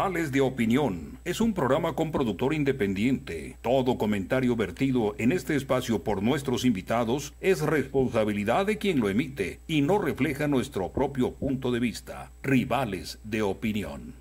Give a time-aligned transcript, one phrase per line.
[0.00, 3.58] Rivales de Opinión es un programa con productor independiente.
[3.60, 9.60] Todo comentario vertido en este espacio por nuestros invitados es responsabilidad de quien lo emite
[9.66, 12.32] y no refleja nuestro propio punto de vista.
[12.42, 14.19] Rivales de Opinión.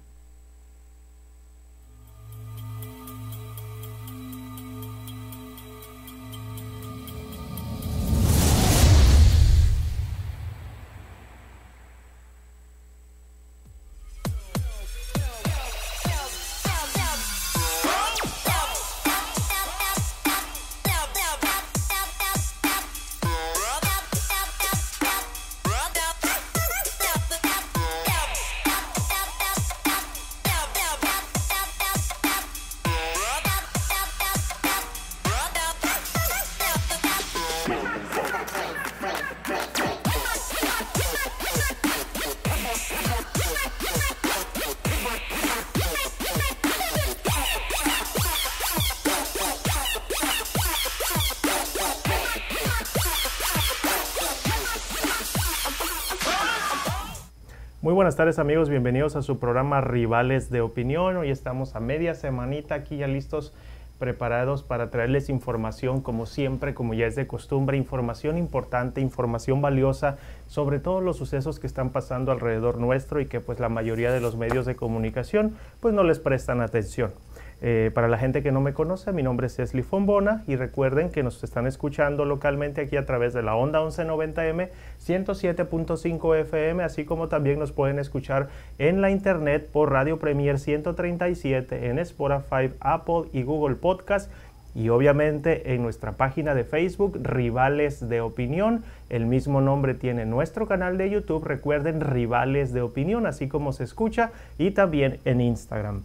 [58.10, 61.18] Buenas tardes amigos, bienvenidos a su programa Rivales de Opinión.
[61.18, 63.54] Hoy estamos a media semanita aquí ya listos,
[63.99, 70.18] preparados para traerles información como siempre, como ya es de costumbre, información importante, información valiosa
[70.47, 74.22] sobre todos los sucesos que están pasando alrededor nuestro y que pues la mayoría de
[74.22, 77.12] los medios de comunicación pues no les prestan atención.
[77.61, 81.09] Eh, para la gente que no me conoce, mi nombre es Esli Fombona y recuerden
[81.09, 84.69] que nos están escuchando localmente aquí a través de la onda 1190M,
[85.05, 88.47] 107.5 FM, así como también nos pueden escuchar
[88.77, 94.31] en la internet por Radio Premier 137 en Spotify, Apple y Google Podcast
[94.73, 98.83] y obviamente en nuestra página de Facebook, Rivales de Opinión.
[99.09, 103.83] El mismo nombre tiene nuestro canal de YouTube, recuerden Rivales de Opinión, así como se
[103.83, 106.03] escucha, y también en Instagram.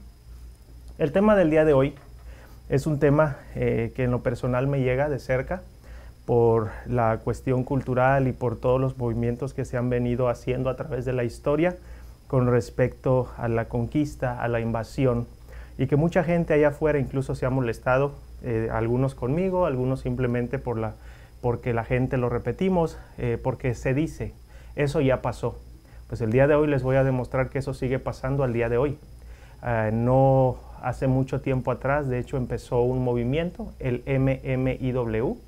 [0.96, 1.92] El tema del día de hoy
[2.68, 5.62] es un tema eh, que en lo personal me llega de cerca
[6.24, 10.76] por la cuestión cultural y por todos los movimientos que se han venido haciendo a
[10.76, 11.76] través de la historia
[12.28, 15.26] con respecto a la conquista, a la invasión,
[15.78, 18.12] y que mucha gente allá afuera incluso se ha molestado,
[18.44, 20.94] eh, algunos conmigo, algunos simplemente por la,
[21.40, 24.32] porque la gente lo repetimos, eh, porque se dice,
[24.76, 25.58] eso ya pasó.
[26.06, 28.68] Pues el día de hoy les voy a demostrar que eso sigue pasando al día
[28.68, 28.96] de hoy.
[29.92, 35.38] no hace mucho tiempo atrás, de hecho empezó un movimiento, el MMIW,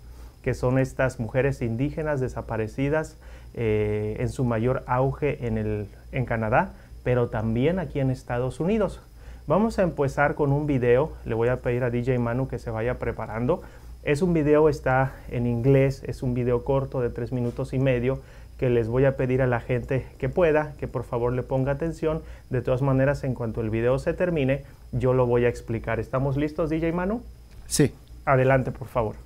[0.42, 3.16] que son estas mujeres indígenas desaparecidas
[3.54, 9.00] eh, en su mayor auge en, el, en Canadá, pero también aquí en Estados Unidos.
[9.46, 12.70] Vamos a empezar con un video, le voy a pedir a DJ Manu que se
[12.70, 13.62] vaya preparando.
[14.02, 18.20] Es un video, está en inglés, es un video corto de tres minutos y medio
[18.58, 21.72] que les voy a pedir a la gente que pueda, que por favor le ponga
[21.72, 22.22] atención.
[22.48, 26.00] De todas maneras, en cuanto el video se termine, yo lo voy a explicar.
[26.00, 27.22] ¿Estamos listos, DJ Manu?
[27.66, 27.92] Sí.
[28.24, 29.16] Adelante, por favor.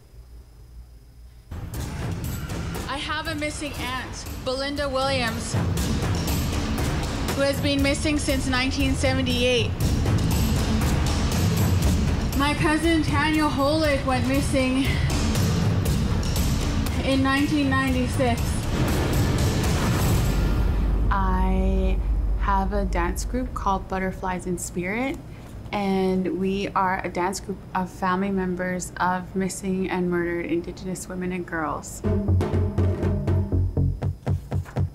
[2.88, 5.54] I have a missing aunt, Belinda Williams,
[7.34, 9.71] who has been missing since 1978.
[12.38, 14.87] My cousin Tanya Holick went missing
[17.04, 18.41] in 1996.
[21.10, 21.97] I
[22.41, 25.16] have a dance group called Butterflies in Spirit,
[25.72, 31.32] and we are a dance group of family members of missing and murdered Indigenous women
[31.32, 32.03] and girls.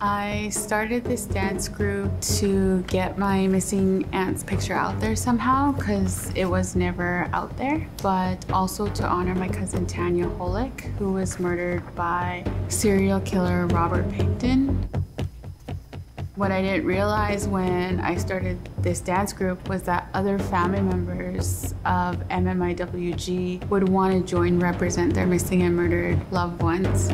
[0.02, 6.30] I started this dance group to get my missing aunt's picture out there somehow because
[6.36, 11.40] it was never out there, but also to honor my cousin Tanya Holick, who was
[11.40, 14.88] murdered by serial killer Robert Picton.
[16.36, 21.74] What I didn't realize when I started this dance group was that other family members
[21.86, 27.10] of MMIWG would want to join represent their missing and murdered loved ones.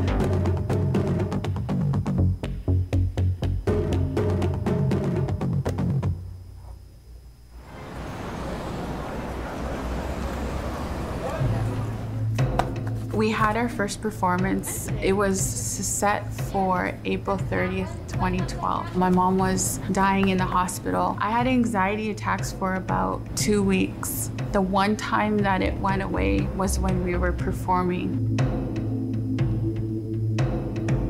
[13.52, 14.88] Had our first performance.
[15.02, 18.96] It was set for April 30th, 2012.
[18.96, 21.18] My mom was dying in the hospital.
[21.20, 24.32] I had anxiety attacks for about two weeks.
[24.54, 28.40] The one time that it went away was when we were performing.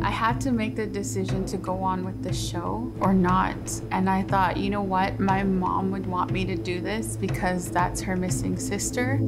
[0.01, 3.55] I had to make the decision to go on with the show or not.
[3.91, 5.19] And I thought, you know what?
[5.19, 9.19] My mom would want me to do this because that's her missing sister.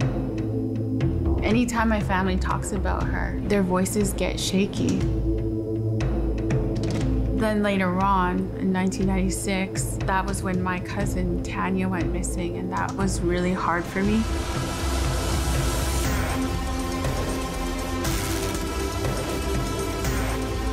[1.44, 5.00] Anytime my family talks about her, their voices get shaky.
[7.38, 12.94] Then later on, in 1996, that was when my cousin Tanya went missing, and that
[12.94, 14.24] was really hard for me.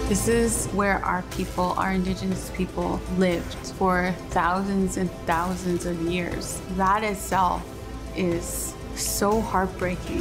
[0.09, 6.63] This is where our people, our indigenous people, lived for thousands and thousands of years.
[6.77, 7.65] That itself
[8.17, 10.21] is so heartbreaking.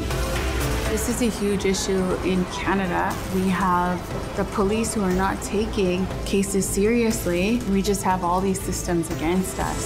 [0.89, 3.15] This is a huge issue in Canada.
[3.35, 3.99] We have
[4.35, 7.57] the police who are not taking cases seriously.
[7.69, 9.85] We just have all these systems against us.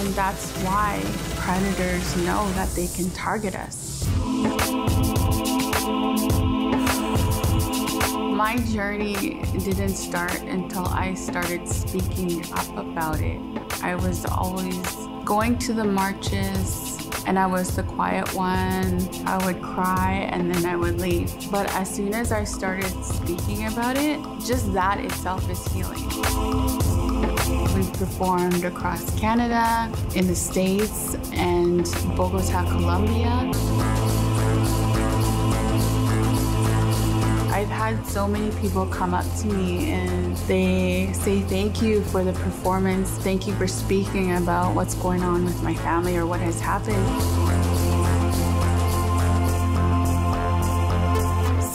[0.00, 1.02] And that's why
[1.34, 4.06] predators know that they can target us.
[8.34, 13.40] My journey didn't start until I started speaking up about it.
[13.82, 14.78] I was always
[15.24, 16.93] going to the marches
[17.26, 19.08] and I was the quiet one.
[19.26, 21.32] I would cry and then I would leave.
[21.50, 26.04] But as soon as I started speaking about it, just that itself is healing.
[27.74, 31.84] We've performed across Canada, in the States, and
[32.16, 34.03] Bogota, Colombia.
[37.92, 42.32] Had so many people come up to me and they say thank you for the
[42.32, 43.10] performance.
[43.18, 47.04] Thank you for speaking about what's going on with my family or what has happened.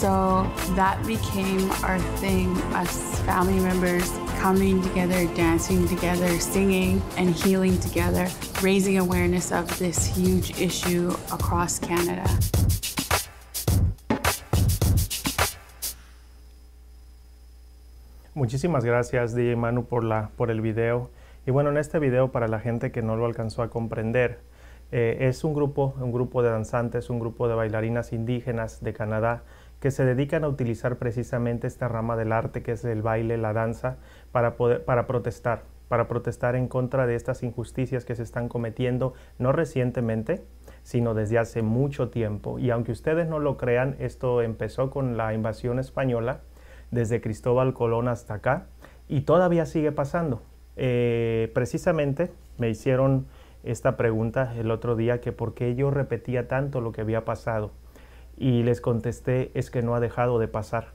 [0.00, 4.10] So that became our thing, us family members
[4.40, 8.28] coming together, dancing together, singing and healing together,
[8.62, 12.28] raising awareness of this huge issue across Canada.
[18.32, 21.10] Muchísimas gracias, DJ Manu, por, la, por el video.
[21.46, 24.38] Y bueno, en este video, para la gente que no lo alcanzó a comprender,
[24.92, 29.42] eh, es un grupo, un grupo de danzantes, un grupo de bailarinas indígenas de Canadá
[29.80, 33.52] que se dedican a utilizar precisamente esta rama del arte que es el baile, la
[33.52, 33.96] danza,
[34.30, 39.12] para, poder, para protestar, para protestar en contra de estas injusticias que se están cometiendo,
[39.38, 40.44] no recientemente,
[40.84, 42.60] sino desde hace mucho tiempo.
[42.60, 46.42] Y aunque ustedes no lo crean, esto empezó con la invasión española,
[46.90, 48.66] desde Cristóbal Colón hasta acá
[49.08, 50.42] y todavía sigue pasando.
[50.76, 53.26] Eh, precisamente me hicieron
[53.62, 57.72] esta pregunta el otro día que por qué yo repetía tanto lo que había pasado
[58.38, 60.88] y les contesté es que no ha dejado de pasar.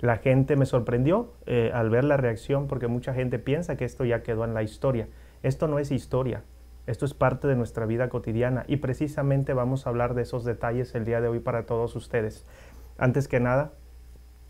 [0.00, 4.04] La gente me sorprendió eh, al ver la reacción porque mucha gente piensa que esto
[4.04, 5.08] ya quedó en la historia.
[5.42, 6.42] Esto no es historia,
[6.86, 10.94] esto es parte de nuestra vida cotidiana y precisamente vamos a hablar de esos detalles
[10.94, 12.44] el día de hoy para todos ustedes.
[12.98, 13.72] Antes que nada,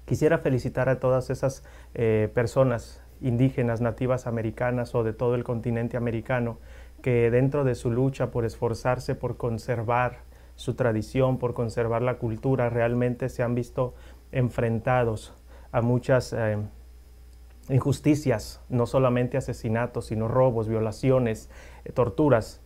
[0.05, 1.65] Quisiera felicitar a todas esas
[1.95, 6.59] eh, personas indígenas, nativas americanas o de todo el continente americano
[7.03, 10.21] que dentro de su lucha por esforzarse por conservar
[10.55, 13.95] su tradición, por conservar la cultura, realmente se han visto
[14.31, 15.35] enfrentados
[15.73, 16.59] a muchas eh,
[17.69, 21.51] injusticias, no solamente asesinatos, sino robos, violaciones,
[21.85, 22.61] eh, torturas.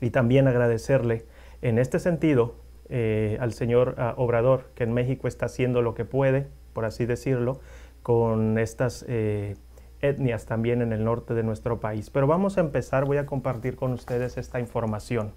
[0.00, 1.26] Y también agradecerle
[1.62, 2.54] en este sentido
[2.88, 7.06] eh, al señor ah, Obrador, que en México está haciendo lo que puede, por así
[7.06, 7.60] decirlo,
[8.02, 9.56] con estas eh,
[10.00, 12.10] etnias también en el norte de nuestro país.
[12.10, 15.32] Pero vamos a empezar, voy a compartir con ustedes esta información.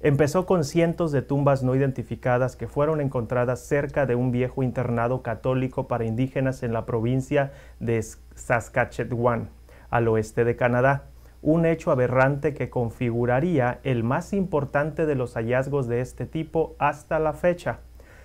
[0.00, 5.22] Empezó con cientos de tumbas no identificadas que fueron encontradas cerca de un viejo internado
[5.22, 8.00] católico para indígenas en la provincia de
[8.36, 9.50] Saskatchewan,
[9.90, 11.08] al oeste de Canadá
[11.42, 17.18] un hecho aberrante que configuraría el más importante de los hallazgos de este tipo hasta
[17.18, 17.80] la fecha.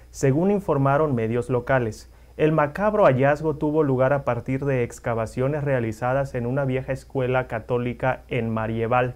[0.10, 6.48] Según informaron medios locales, el macabro hallazgo tuvo lugar a partir de excavaciones realizadas en
[6.48, 9.16] una vieja escuela católica en Marieval.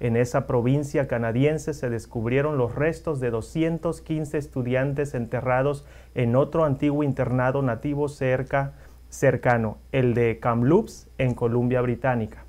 [0.00, 5.84] En esa provincia canadiense se descubrieron los restos de 215 estudiantes enterrados
[6.16, 8.74] en otro antiguo internado nativo cerca,
[9.08, 12.47] cercano, el de Kamloops, en Columbia Británica.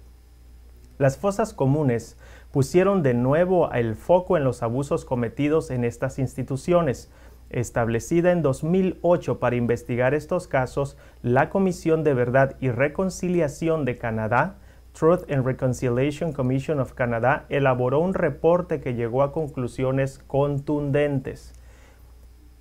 [0.99, 2.17] Las fosas comunes
[2.51, 7.09] pusieron de nuevo el foco en los abusos cometidos en estas instituciones.
[7.49, 14.57] Establecida en 2008 para investigar estos casos, la Comisión de Verdad y Reconciliación de Canadá,
[14.91, 21.53] Truth and Reconciliation Commission of Canada, elaboró un reporte que llegó a conclusiones contundentes.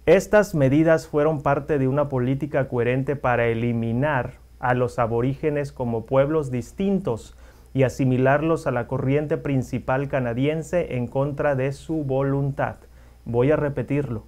[0.06, 6.52] Estas medidas fueron parte de una política coherente para eliminar a los aborígenes como pueblos
[6.52, 7.34] distintos
[7.74, 12.76] y asimilarlos a la corriente principal canadiense en contra de su voluntad.
[13.24, 14.24] Voy a repetirlo.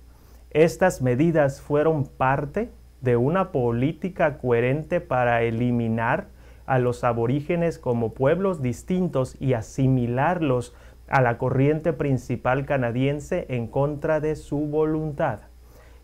[0.50, 2.70] Estas medidas fueron parte
[3.00, 6.26] de una política coherente para eliminar
[6.66, 10.74] a los aborígenes como pueblos distintos y asimilarlos
[11.08, 15.40] a la corriente principal canadiense en contra de su voluntad.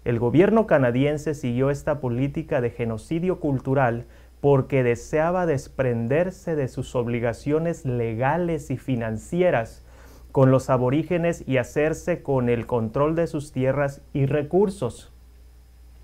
[0.05, 4.07] El gobierno canadiense siguió esta política de genocidio cultural
[4.47, 9.85] porque deseaba desprenderse de sus obligaciones legales y financieras
[10.31, 15.13] con los aborígenes y hacerse con el control de sus tierras y recursos.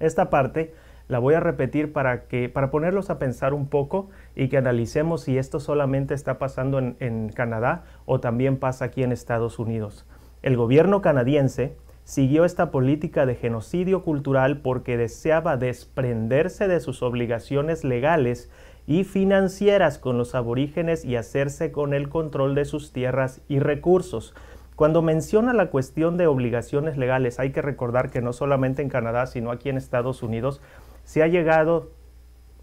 [0.01, 0.75] Esta parte
[1.07, 5.23] la voy a repetir para, que, para ponerlos a pensar un poco y que analicemos
[5.23, 10.05] si esto solamente está pasando en, en Canadá o también pasa aquí en Estados Unidos.
[10.43, 17.85] El gobierno canadiense siguió esta política de genocidio cultural porque deseaba desprenderse de sus obligaciones
[17.85, 18.51] legales
[18.87, 24.35] y financieras con los aborígenes y hacerse con el control de sus tierras y recursos.
[24.75, 29.27] Cuando menciona la cuestión de obligaciones legales, hay que recordar que no solamente en Canadá,
[29.27, 30.61] sino aquí en Estados Unidos,
[31.05, 31.91] se ha llegado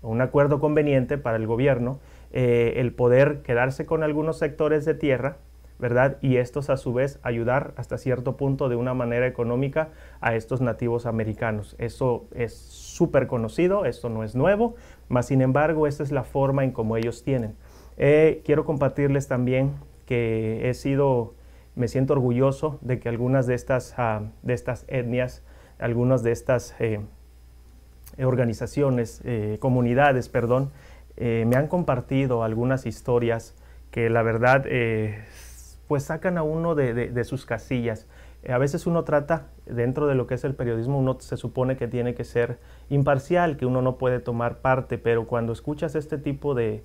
[0.03, 1.99] a un acuerdo conveniente para el gobierno
[2.31, 5.37] eh, el poder quedarse con algunos sectores de tierra
[5.79, 6.17] ¿verdad?
[6.21, 10.59] Y estos a su vez ayudar hasta cierto punto de una manera económica a estos
[10.59, 11.75] nativos americanos.
[11.79, 14.75] Eso es súper conocido, esto no es nuevo,
[15.07, 17.55] mas sin embargo esta es la forma en como ellos tienen.
[17.97, 19.73] Eh, quiero compartirles también
[20.05, 21.33] que he sido,
[21.75, 25.43] me siento orgulloso de que algunas de estas, ah, de estas etnias,
[25.79, 26.99] algunas de estas eh,
[28.21, 30.71] organizaciones, eh, comunidades, perdón,
[31.21, 33.53] me han compartido algunas historias
[33.91, 34.65] que la verdad
[35.89, 38.05] pues sacan a uno de, sus casillas.
[38.43, 41.77] Eh, a veces uno trata, dentro de lo que es el periodismo, uno se supone
[41.77, 46.19] que tiene que ser imparcial, que uno no puede tomar parte, pero cuando escuchas este
[46.19, 46.83] tipo de,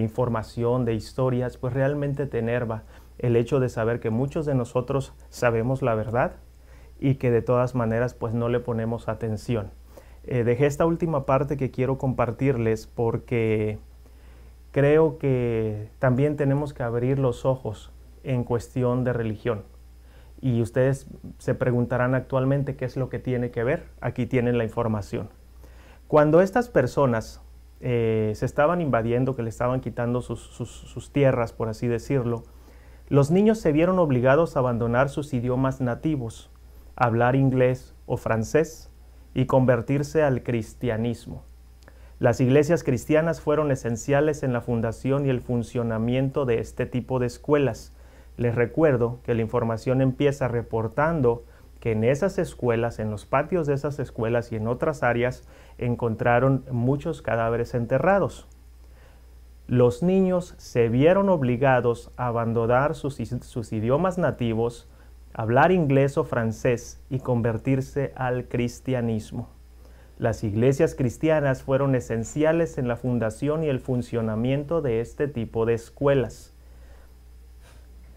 [0.00, 2.84] información, de historias, pues realmente te enerva
[3.18, 6.36] el hecho de saber que muchos de nosotros sabemos la verdad
[6.98, 9.72] y que de todas maneras pues no le ponemos atención.
[10.24, 13.78] Eh, dejé esta última parte que quiero compartirles porque
[14.72, 17.92] creo que también tenemos que abrir los ojos
[18.26, 19.64] en cuestión de religión.
[20.40, 21.06] Y ustedes
[21.38, 23.88] se preguntarán actualmente qué es lo que tiene que ver.
[24.00, 25.30] Aquí tienen la información.
[26.08, 27.40] Cuando estas personas
[27.80, 32.44] eh, se estaban invadiendo, que le estaban quitando sus, sus tierras, por así decirlo,
[33.08, 36.50] los niños se vieron obligados a abandonar sus idiomas nativos,
[36.96, 38.90] hablar inglés o francés
[39.32, 41.44] y convertirse al cristianismo.
[42.18, 47.26] Las iglesias cristianas fueron esenciales en la fundación y el funcionamiento de este tipo de
[47.26, 47.92] escuelas,
[48.36, 51.44] les recuerdo que la información empieza reportando
[51.80, 55.44] que en esas escuelas, en los patios de esas escuelas y en otras áreas,
[55.78, 58.48] encontraron muchos cadáveres enterrados.
[59.68, 64.88] Los niños se vieron obligados a abandonar sus, sus idiomas nativos,
[65.34, 69.48] hablar inglés o francés y convertirse al cristianismo.
[70.18, 75.74] Las iglesias cristianas fueron esenciales en la fundación y el funcionamiento de este tipo de
[75.74, 76.55] escuelas.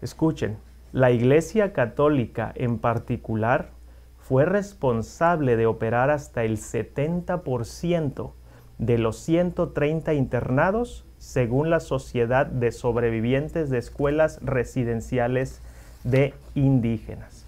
[0.00, 0.58] Escuchen,
[0.92, 3.70] la Iglesia Católica en particular
[4.18, 8.32] fue responsable de operar hasta el 70%
[8.78, 15.60] de los 130 internados según la Sociedad de Sobrevivientes de Escuelas Residenciales
[16.02, 17.44] de Indígenas.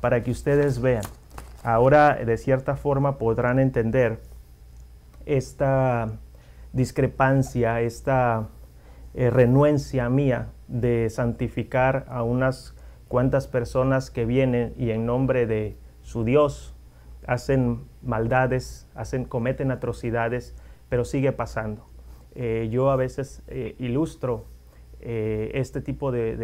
[0.00, 1.02] Para que ustedes vean,
[1.64, 4.20] ahora de cierta forma podrán entender
[5.26, 6.12] esta
[6.72, 8.48] discrepancia, esta
[9.14, 12.76] eh, renuencia mía de santificar a unas
[13.08, 16.76] cuantas personas que vienen y en nombre de su Dios
[17.26, 20.54] hacen maldades, hacen, cometen atrocidades,
[20.88, 21.86] pero sigue pasando.
[22.34, 24.46] Eh, yo a veces eh, ilustro
[25.00, 26.36] este tipo de,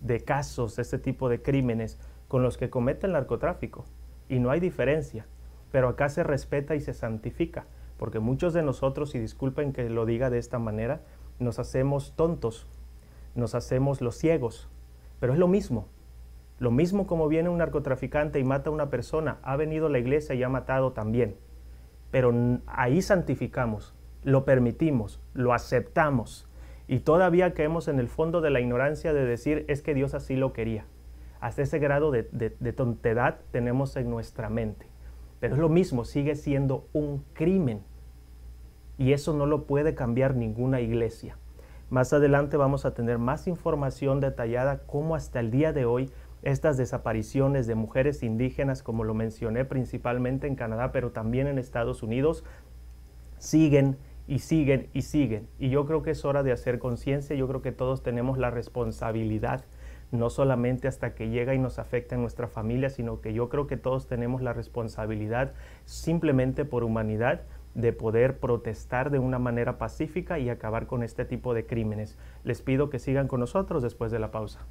[0.00, 3.84] de casos, este tipo de crímenes con los que comete narcotráfico.
[4.28, 5.26] Y no hay diferencia,
[5.70, 10.04] pero acá se respeta y se santifica, porque muchos de nosotros, y disculpen que lo
[10.04, 11.02] diga de esta manera,
[11.40, 12.66] nos hacemos tontos,
[13.34, 14.68] nos hacemos los ciegos,
[15.18, 15.88] pero es lo mismo.
[16.58, 19.98] Lo mismo como viene un narcotraficante y mata a una persona, ha venido a la
[19.98, 21.36] iglesia y ha matado también.
[22.10, 22.32] Pero
[22.66, 26.46] ahí santificamos, lo permitimos, lo aceptamos
[26.86, 30.36] y todavía caemos en el fondo de la ignorancia de decir es que Dios así
[30.36, 30.84] lo quería.
[31.40, 34.86] Hasta ese grado de, de tontedad tenemos en nuestra mente.
[35.38, 37.82] Pero es lo mismo, sigue siendo un crimen
[39.00, 41.38] y eso no lo puede cambiar ninguna iglesia.
[41.88, 46.10] Más adelante vamos a tener más información detallada cómo hasta el día de hoy
[46.42, 52.02] estas desapariciones de mujeres indígenas, como lo mencioné principalmente en Canadá, pero también en Estados
[52.02, 52.44] Unidos,
[53.38, 53.96] siguen
[54.28, 55.48] y siguen y siguen.
[55.58, 58.50] Y yo creo que es hora de hacer conciencia, yo creo que todos tenemos la
[58.50, 59.64] responsabilidad,
[60.12, 63.66] no solamente hasta que llega y nos afecta en nuestra familia, sino que yo creo
[63.66, 65.54] que todos tenemos la responsabilidad
[65.86, 71.54] simplemente por humanidad de poder protestar de una manera pacífica y acabar con este tipo
[71.54, 72.16] de crímenes.
[72.44, 74.66] Les pido que sigan con nosotros después de la pausa.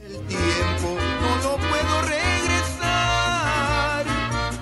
[0.00, 4.04] El tiempo no lo puedo regresar,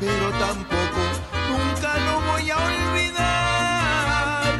[0.01, 1.03] pero tampoco
[1.51, 4.55] nunca lo voy a olvidar.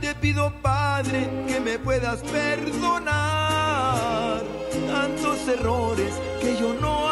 [0.00, 3.12] Te pido, Padre, que me puedas perdonar
[4.86, 7.11] tantos errores que yo no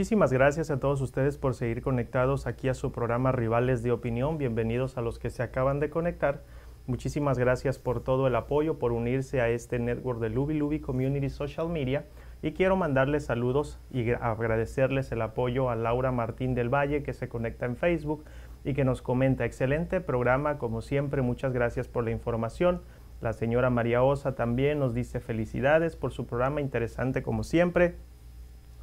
[0.00, 4.38] Muchísimas gracias a todos ustedes por seguir conectados aquí a su programa Rivales de Opinión.
[4.38, 6.42] Bienvenidos a los que se acaban de conectar.
[6.86, 11.28] Muchísimas gracias por todo el apoyo, por unirse a este network de Lubi Lubi Community
[11.28, 12.06] Social Media.
[12.40, 17.28] Y quiero mandarles saludos y agradecerles el apoyo a Laura Martín del Valle que se
[17.28, 18.24] conecta en Facebook
[18.64, 22.80] y que nos comenta, excelente programa, como siempre, muchas gracias por la información.
[23.20, 27.96] La señora María Osa también nos dice felicidades por su programa, interesante como siempre.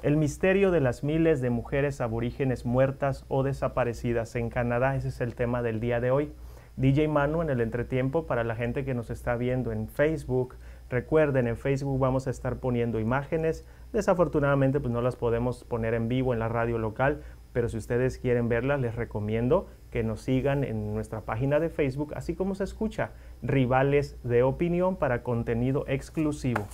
[0.03, 5.21] El misterio de las miles de mujeres aborígenes muertas o desaparecidas en Canadá, ese es
[5.21, 6.33] el tema del día de hoy.
[6.77, 10.57] DJ Manu en el entretiempo para la gente que nos está viendo en Facebook.
[10.91, 13.65] Recuerden, en Facebook vamos a estar poniendo imágenes.
[13.95, 17.23] Desafortunadamente, pues no las podemos poner en vivo en la radio local,
[17.55, 22.13] pero si ustedes quieren verlas, les recomiendo que nos sigan en nuestra página de Facebook,
[22.15, 26.67] así como se escucha, Rivales de Opinión para contenido exclusivo.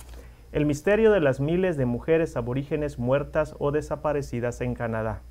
[0.51, 5.21] El misterio de las miles de mujeres aborígenes muertas o desaparecidas en Canadá.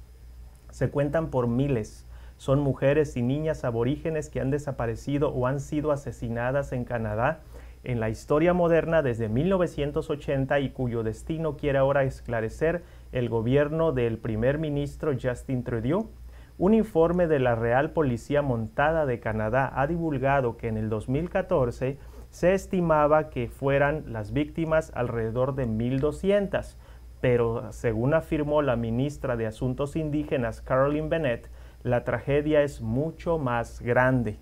[0.71, 2.07] Se cuentan por miles
[2.43, 7.39] son mujeres y niñas aborígenes que han desaparecido o han sido asesinadas en Canadá
[7.85, 14.19] en la historia moderna desde 1980 y cuyo destino quiere ahora esclarecer el gobierno del
[14.19, 16.11] primer ministro Justin Trudeau.
[16.59, 21.97] Un informe de la Real Policía Montada de Canadá ha divulgado que en el 2014
[22.31, 26.75] se estimaba que fueran las víctimas alrededor de 1.200
[27.21, 31.49] pero según afirmó la ministra de Asuntos Indígenas Caroline Bennett,
[31.83, 34.39] la tragedia es mucho más grande.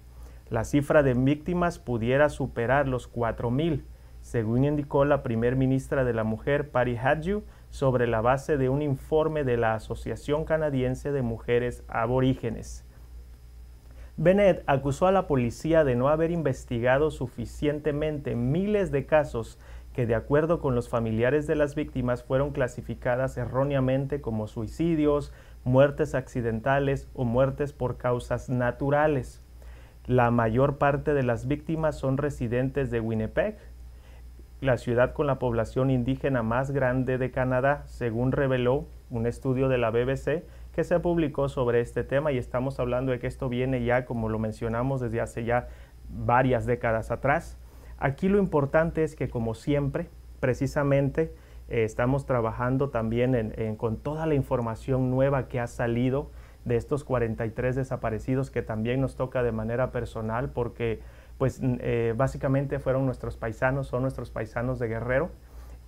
[0.48, 3.84] La cifra de víctimas pudiera superar los 4.000,
[4.20, 8.82] según indicó la primer ministra de la Mujer, Patty Hadju, sobre la base de un
[8.82, 12.84] informe de la Asociación Canadiense de Mujeres Aborígenes.
[14.16, 19.58] Bennett acusó a la policía de no haber investigado suficientemente miles de casos
[19.94, 25.32] que de acuerdo con los familiares de las víctimas fueron clasificadas erróneamente como suicidios,
[25.64, 29.42] muertes accidentales o muertes por causas naturales.
[30.06, 33.58] La mayor parte de las víctimas son residentes de Winnipeg,
[34.60, 39.78] la ciudad con la población indígena más grande de Canadá, según reveló un estudio de
[39.78, 43.84] la BBC que se publicó sobre este tema y estamos hablando de que esto viene
[43.84, 45.68] ya, como lo mencionamos, desde hace ya
[46.08, 47.58] varias décadas atrás.
[47.98, 50.08] Aquí lo importante es que, como siempre,
[50.40, 51.34] precisamente
[51.70, 56.30] eh, estamos trabajando también con toda la información nueva que ha salido
[56.64, 61.00] de estos 43 desaparecidos que también nos toca de manera personal porque
[61.38, 65.30] pues eh, básicamente fueron nuestros paisanos, son nuestros paisanos de Guerrero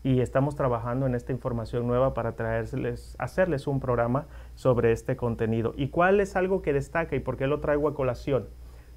[0.02, 5.74] y estamos trabajando en esta información nueva para traerles, hacerles un programa sobre este contenido.
[5.76, 8.48] ¿Y cuál es algo que destaca y por qué lo traigo a colación?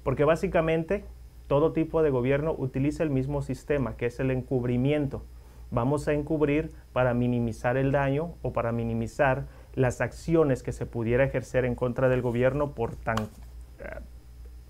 [0.02, 1.04] Porque básicamente
[1.46, 5.22] todo tipo de gobierno utiliza el mismo sistema, que es el encubrimiento.
[5.70, 11.24] Vamos a encubrir para minimizar el daño o para minimizar las acciones que se pudiera
[11.24, 14.00] ejercer en contra del gobierno por tan eh,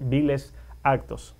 [0.01, 1.37] viles actos.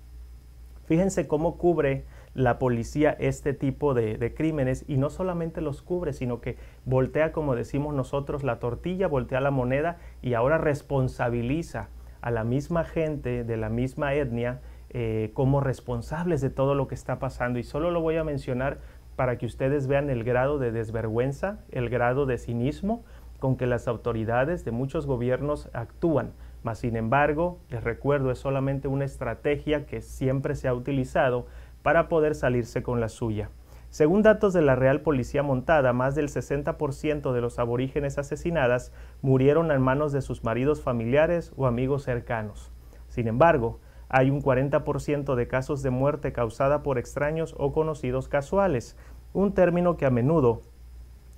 [0.85, 6.39] Fíjense cómo cubre la policía este tipo de, crímenes y no solamente los cubre, sino
[6.39, 11.89] que voltea, como decimos nosotros, la tortilla, voltea la moneda y ahora responsabiliza
[12.21, 16.95] a la misma gente de la misma etnia eh, como responsables de todo lo que
[16.95, 17.57] está pasando.
[17.57, 18.77] Y solo lo voy a mencionar
[19.17, 23.03] para que ustedes vean el grado de desvergüenza, el grado de cinismo
[23.39, 26.31] con que las autoridades de muchos gobiernos actúan.
[26.63, 31.47] Mas, sin embargo, les recuerdo, es solamente una estrategia que siempre se ha utilizado
[31.81, 33.49] para poder salirse con la suya.
[33.89, 39.71] Según datos de la Real Policía Montada, más del 60% de los aborígenes asesinadas murieron
[39.71, 42.71] en manos de sus maridos familiares o amigos cercanos.
[43.07, 48.95] Sin embargo, hay un 40% de casos de muerte causada por extraños o conocidos casuales,
[49.33, 50.61] un término que a menudo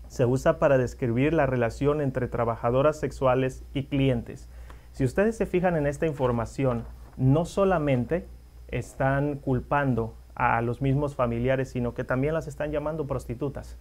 [0.07, 4.49] se usa para describir la relación entre trabajadoras sexuales y clientes.
[4.91, 6.83] Si ustedes se fijan en esta información,
[7.17, 8.27] no solamente
[8.69, 13.77] están culpando a los mismos familiares, sino que también las están llamando prostitutas.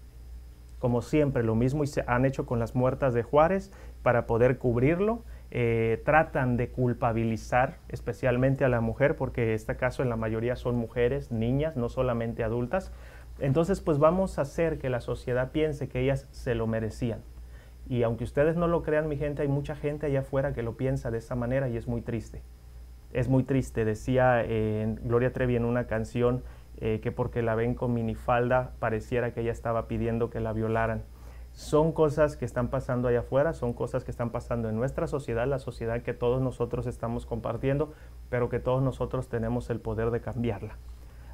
[0.78, 3.72] Como siempre, lo mismo se han hecho con las muertas de Juárez
[4.02, 10.02] para poder cubrirlo eh, tratan de culpabilizar especialmente a la mujer, porque en este caso
[10.02, 12.92] en la mayoría son mujeres, niñas, no solamente adultas.
[13.38, 17.20] Entonces, pues vamos a hacer que la sociedad piense que ellas se lo merecían.
[17.88, 20.76] Y aunque ustedes no lo crean, mi gente, hay mucha gente allá afuera que lo
[20.76, 22.42] piensa de esa manera y es muy triste.
[23.12, 26.42] Es muy triste, decía eh, Gloria Trevi en una canción
[26.76, 31.04] eh, que porque la ven con minifalda pareciera que ella estaba pidiendo que la violaran
[31.58, 35.44] son cosas que están pasando allá afuera, son cosas que están pasando en nuestra sociedad,
[35.48, 37.92] la sociedad que todos nosotros estamos compartiendo,
[38.30, 40.76] pero que todos nosotros tenemos el poder de cambiarla.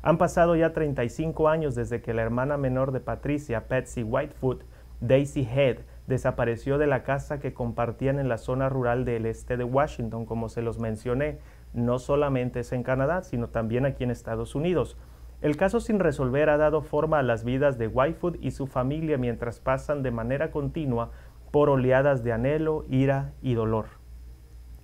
[0.01, 4.65] Han pasado ya 35 años desde que la hermana menor de Patricia, Patsy Whitefoot,
[5.03, 9.65] Daisy Head, desapareció de la casa que compartían en la zona rural del este de
[9.65, 11.39] Washington, como se los mencioné.
[11.75, 14.97] No solamente es en Canadá, sino también aquí en Estados Unidos.
[15.45, 19.19] El caso sin resolver ha dado forma a las vidas de Whitefoot y su familia
[19.19, 21.11] mientras pasan de manera continua
[21.51, 23.85] por oleadas de anhelo, ira y dolor.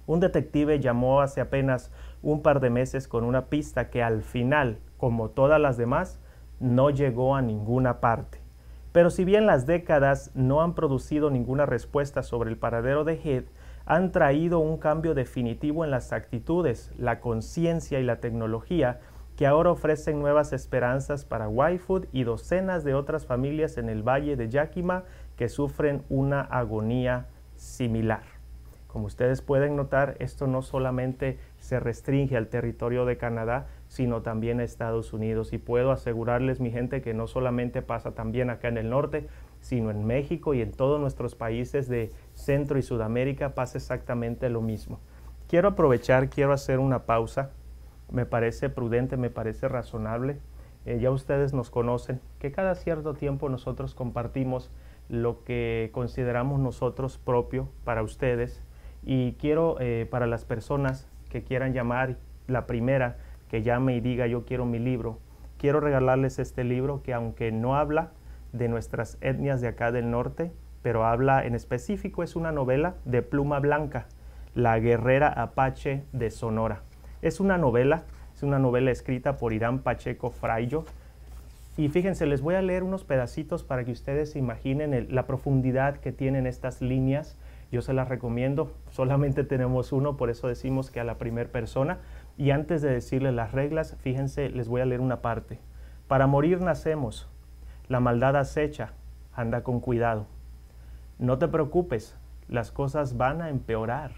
[0.07, 4.81] Un detective llamó hace apenas un par de meses con una pista que al final,
[4.99, 6.20] como todas las demás,
[6.59, 8.42] no llegó a ninguna parte.
[8.92, 13.46] Pero si bien las décadas no han producido ninguna respuesta sobre el paradero de Heath,
[13.87, 19.01] han traído un cambio definitivo en las actitudes, la conciencia y la tecnología
[19.40, 24.37] que ahora ofrecen nuevas esperanzas para Whitefoot y docenas de otras familias en el valle
[24.37, 25.05] de Yakima
[25.37, 27.26] que sufren una agonía
[27.57, 28.20] similar.
[28.87, 34.61] Como ustedes pueden notar, esto no solamente se restringe al territorio de Canadá, sino también
[34.61, 35.55] a Estados Unidos.
[35.55, 39.26] Y puedo asegurarles, mi gente, que no solamente pasa también acá en el norte,
[39.62, 44.61] sino en México y en todos nuestros países de Centro y Sudamérica pasa exactamente lo
[44.61, 45.00] mismo.
[45.48, 47.53] Quiero aprovechar, quiero hacer una pausa
[48.11, 50.38] me parece prudente, me parece razonable.
[50.87, 54.70] Eh, ya ustedes nos conocen, que cada cierto tiempo nosotros compartimos
[55.09, 58.62] lo que consideramos nosotros propio para ustedes.
[59.03, 63.18] Y quiero eh, para las personas que quieran llamar, la primera
[63.49, 65.18] que llame y diga yo quiero mi libro,
[65.59, 68.12] quiero regalarles este libro que aunque no habla
[68.53, 73.23] de nuestras etnias de acá del norte, pero habla en específico, es una novela de
[73.23, 74.07] pluma blanca,
[74.55, 76.83] La guerrera apache de Sonora.
[77.22, 78.04] Es una novela,
[78.35, 80.87] es una novela escrita por Irán Pacheco Frayo.
[81.76, 85.98] Y fíjense, les voy a leer unos pedacitos para que ustedes se imaginen la profundidad
[85.98, 87.37] que tienen estas líneas.
[87.70, 91.98] Yo se las recomiendo, solamente tenemos uno, por eso decimos que a la primera persona.
[92.38, 95.59] Y antes de decirles las reglas, fíjense, les voy a leer una parte.
[96.09, 97.28] Para morir nacemos,
[97.88, 98.94] la maldad acecha,
[99.35, 100.26] anda con cuidado.
[101.18, 102.16] No te preocupes,
[102.48, 104.12] las cosas van a empeorar,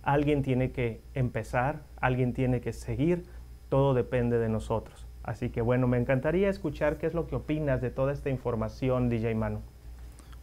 [0.04, 3.24] Alguien tiene que empezar, alguien tiene que seguir,
[3.68, 5.06] todo depende de nosotros.
[5.22, 9.08] Así que bueno, me encantaría escuchar qué es lo que opinas de toda esta información,
[9.08, 9.60] DJ Manu.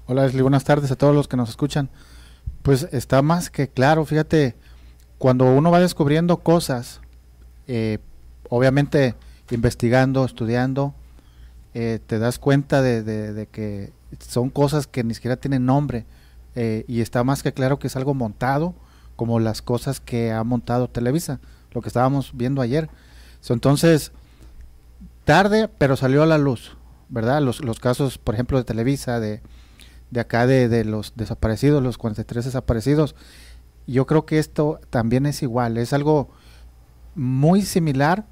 [0.08, 1.90] Hola, Leslie, buenas tardes a todos los que nos escuchan.
[2.64, 4.56] Pues está más que claro, fíjate,
[5.20, 7.00] cuando uno va descubriendo cosas,
[7.68, 8.00] eh,
[8.50, 9.14] obviamente
[9.52, 10.96] investigando, estudiando,
[11.74, 16.06] eh, te das cuenta de, que son cosas que ni siquiera tienen nombre
[16.56, 18.74] eh, y está más que claro que es algo montado,
[19.16, 21.40] como las cosas que ha montado Televisa,
[21.72, 22.90] lo que estábamos viendo ayer.
[23.50, 24.12] entonces,
[25.26, 26.78] tarde, pero salió a la luz,
[27.10, 27.42] ¿verdad?
[27.42, 29.42] Los, los casos, por ejemplo, de Televisa, de,
[30.10, 33.16] de acá de, de, los desaparecidos, los 43 desaparecidos.
[33.88, 36.30] Yo creo que esto también es igual, es algo
[37.16, 38.26] muy similar.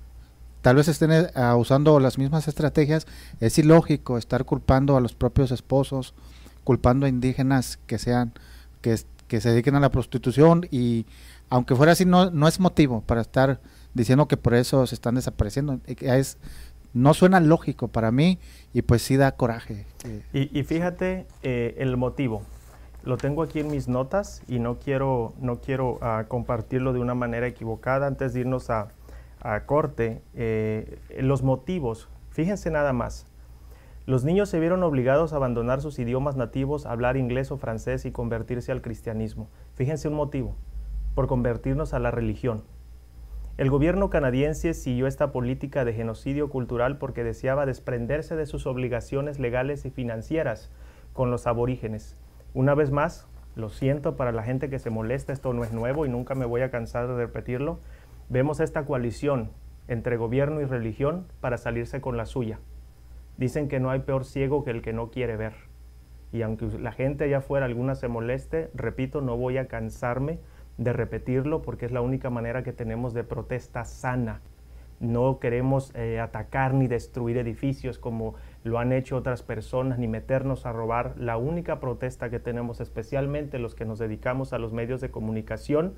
[0.61, 3.07] Tal vez estén eh, usando las mismas estrategias.
[3.39, 6.13] Es ilógico estar culpando a los propios esposos,
[6.63, 8.33] culpando a indígenas que sean,
[8.81, 11.05] que, que se dediquen a la prostitución y
[11.49, 13.61] aunque fuera así no, no es motivo para estar
[13.93, 15.79] diciendo que por eso se están desapareciendo.
[15.85, 16.37] Es,
[16.93, 18.39] no suena lógico para mí
[18.73, 19.85] y pues sí da coraje.
[20.33, 22.41] Y, fíjate eh, el motivo.
[23.03, 27.15] Lo tengo aquí en mis notas y no quiero, no quiero ah, compartirlo de una
[27.15, 28.89] manera equivocada antes de irnos a,
[29.65, 30.21] corte.
[30.33, 33.25] Eh, los motivos, fíjense nada más.
[34.09, 38.11] Los niños se vieron obligados a abandonar sus idiomas nativos, hablar inglés o francés y
[38.11, 39.51] convertirse al cristianismo.
[39.75, 40.55] Fíjense un motivo,
[41.13, 42.63] por convertirnos a la religión.
[43.57, 49.37] El gobierno canadiense siguió esta política de genocidio cultural porque deseaba desprenderse de sus obligaciones
[49.37, 50.71] legales y financieras
[51.13, 52.19] con los aborígenes.
[52.55, 56.07] Una vez más, lo siento para la gente que se molesta, esto no es nuevo
[56.07, 57.77] y nunca me voy a cansar de repetirlo,
[58.27, 59.51] vemos esta coalición
[59.87, 62.59] entre gobierno y religión para salirse con la suya.
[63.39, 65.53] Dicen que no hay peor ciego que el que no quiere ver.
[66.33, 70.39] Y aunque la gente allá afuera alguna se moleste, repito, no voy a cansarme
[70.77, 74.41] de repetirlo porque es la única manera que tenemos de protesta sana.
[74.99, 80.65] No queremos eh, atacar ni destruir edificios como lo han hecho otras personas, ni meternos
[80.65, 81.13] a robar.
[81.17, 85.93] La única protesta que tenemos, especialmente los que nos dedicamos a los medios de comunicación,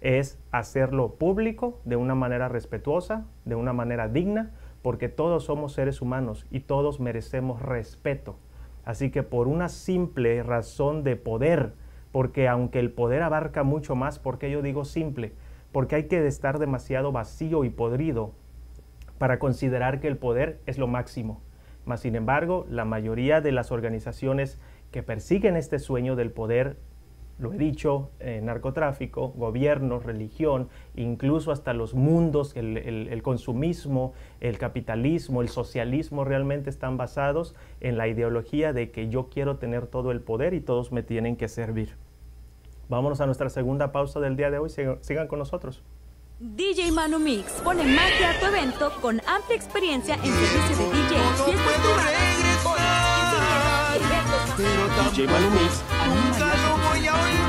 [0.00, 4.52] es hacerlo público de una manera respetuosa, de una manera digna,
[4.86, 8.36] porque todos somos seres humanos y todos merecemos respeto.
[8.84, 11.72] Así que por una simple razón de poder,
[12.12, 15.32] porque aunque el poder abarca mucho más, porque yo digo simple?
[15.72, 18.30] Porque hay que estar demasiado vacío y podrido
[19.18, 21.40] para considerar que el poder es lo máximo.
[21.84, 24.60] Mas, sin embargo, la mayoría de las organizaciones
[24.92, 26.76] que persiguen este sueño del poder
[27.38, 34.56] lo he dicho, eh, narcotráfico, gobierno, religión, incluso hasta los mundos, el, el, consumismo, el
[34.58, 40.12] capitalismo, el socialismo realmente están basados en la ideología de que yo quiero tener todo
[40.12, 41.96] el poder y todos me tienen que servir.
[42.88, 45.82] Vámonos a nuestra segunda pausa del día de hoy, sigan, con nosotros.
[46.38, 51.16] DJ Manu Mix pone magia a tu evento con amplia experiencia en servicio de DJ,
[55.12, 55.95] DJ Manu Mix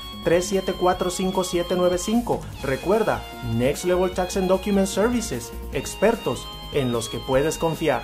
[0.23, 2.39] 3745795.
[2.63, 3.21] Recuerda,
[3.55, 8.03] Next Level Tax and Document Services, expertos en los que puedes confiar.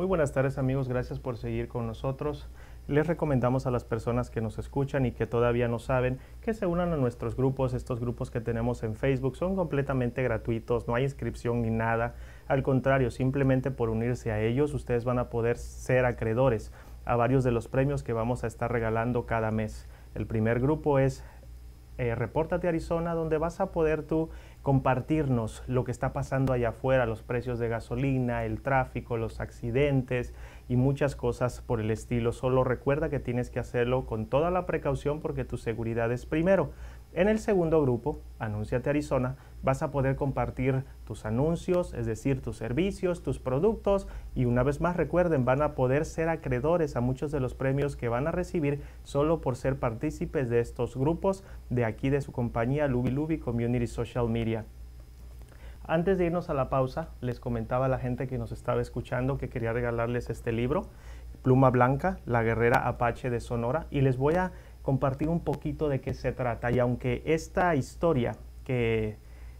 [0.00, 2.48] Muy buenas tardes amigos, gracias por seguir con nosotros.
[2.88, 6.64] Les recomendamos a las personas que nos escuchan y que todavía no saben que se
[6.64, 7.74] unan a nuestros grupos.
[7.74, 12.14] Estos grupos que tenemos en Facebook son completamente gratuitos, no hay inscripción ni nada.
[12.48, 16.72] Al contrario, simplemente por unirse a ellos ustedes van a poder ser acreedores
[17.04, 19.86] a varios de los premios que vamos a estar regalando cada mes.
[20.14, 21.22] El primer grupo es
[22.00, 24.30] eh, Repórtate Arizona, donde vas a poder tú
[24.62, 30.34] compartirnos lo que está pasando allá afuera, los precios de gasolina, el tráfico, los accidentes
[30.68, 32.32] y muchas cosas por el estilo.
[32.32, 36.72] Solo recuerda que tienes que hacerlo con toda la precaución porque tu seguridad es primero.
[37.12, 39.34] En el segundo grupo, Anúnciate Arizona,
[39.64, 44.06] vas a poder compartir tus anuncios, es decir, tus servicios, tus productos
[44.36, 47.96] y una vez más recuerden, van a poder ser acreedores a muchos de los premios
[47.96, 52.30] que van a recibir solo por ser partícipes de estos grupos de aquí de su
[52.30, 54.64] compañía Luby Luby Community Social Media.
[55.84, 59.38] Antes de irnos a la pausa, les comentaba a la gente que nos estaba escuchando
[59.38, 60.86] que quería regalarles este libro,
[61.42, 64.52] Pluma Blanca, la guerrera apache de Sonora, y les voy a
[64.82, 66.70] compartir un poquito de qué se trata.
[66.70, 69.16] Y aunque esta historia que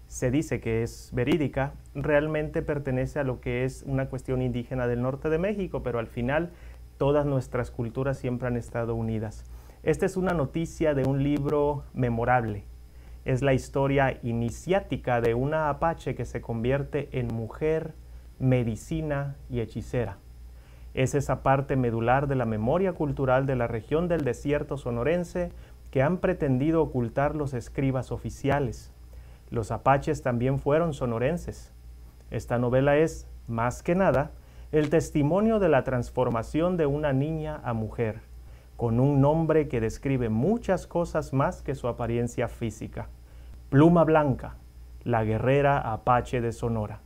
[0.07, 5.03] se dice que es verídica, realmente pertenece a lo que es una cuestión indígena del
[5.03, 6.51] norte de México, pero al final
[6.99, 9.45] todas nuestras culturas siempre han estado unidas.
[9.83, 12.65] Esta es una noticia de un libro memorable.
[13.25, 17.95] Es la historia iniciática de una apache que se convierte en mujer,
[18.39, 20.19] medicina y hechicera.
[20.95, 25.53] Es esa parte medular de la memoria cultural de la región del desierto sonorense
[25.91, 28.93] que han pretendido ocultar los escribas oficiales.
[29.51, 31.73] Los apaches también fueron sonorenses.
[32.31, 34.31] Esta novela es más que nada,
[34.73, 38.21] el testimonio de la transformación de una niña a mujer,
[38.77, 43.09] con un nombre que describe muchas cosas más que su apariencia física.
[43.69, 44.55] Pluma Blanca,
[45.03, 47.01] la guerrera apache de Sonora.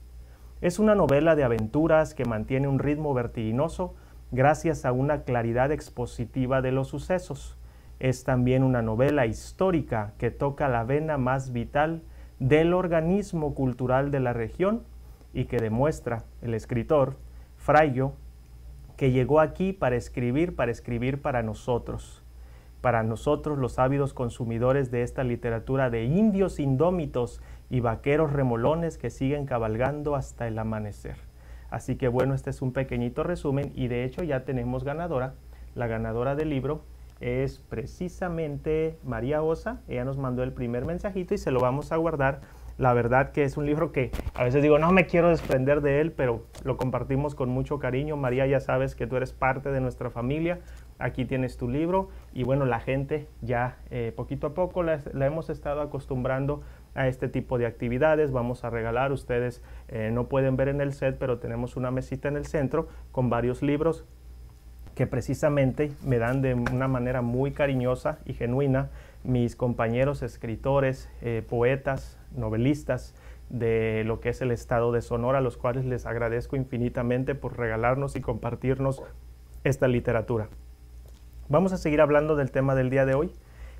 [0.65, 3.95] Es una novela de aventuras que mantiene un ritmo vertiginoso
[4.33, 7.59] gracias a una claridad expositiva de los sucesos.
[8.01, 12.01] Es también una novela histórica que toca la vena más vital
[12.39, 14.85] del organismo cultural de la región
[15.35, 17.19] y que demuestra el escritor
[17.59, 18.13] Frayo
[18.97, 22.23] que llegó aquí para escribir, para escribir para nosotros,
[22.85, 29.09] para nosotros los ávidos consumidores de esta literatura de indios indómitos y vaqueros remolones que
[29.09, 31.17] siguen cabalgando hasta el amanecer.
[31.71, 35.33] Así que bueno, este es un pequeñito resumen y de hecho ya tenemos ganadora.
[35.75, 36.85] La ganadora del libro
[37.21, 39.81] es precisamente María Osa.
[39.89, 42.43] Ella nos mandó el primer mensajito y se lo vamos a guardar.
[42.77, 46.03] La verdad que es un libro que a veces digo, no me quiero desprender de
[46.03, 48.19] él, pero lo compartimos con mucho cariño.
[48.19, 50.59] María, ya sabes que tú eres parte de nuestra familia.
[50.99, 55.51] Aquí tienes tu libro y bueno, la gente ya eh, poquito a poco la, hemos
[55.51, 56.63] estado acostumbrando
[56.95, 58.31] a este tipo de actividades.
[58.31, 62.29] Vamos a regalar, ustedes eh, no pueden ver en el set, pero tenemos una mesita
[62.29, 64.05] en el centro con varios libros
[64.95, 68.91] que precisamente me dan de una manera muy cariñosa y genuina
[69.25, 73.15] mis compañeros escritores, eh, poetas, novelistas
[73.51, 77.59] de lo que es el estado de Sonora, a los cuales les agradezco infinitamente por
[77.59, 79.03] regalarnos y compartirnos
[79.65, 80.49] esta literatura.
[81.51, 83.31] Vamos a seguir hablando del tema del día de hoy,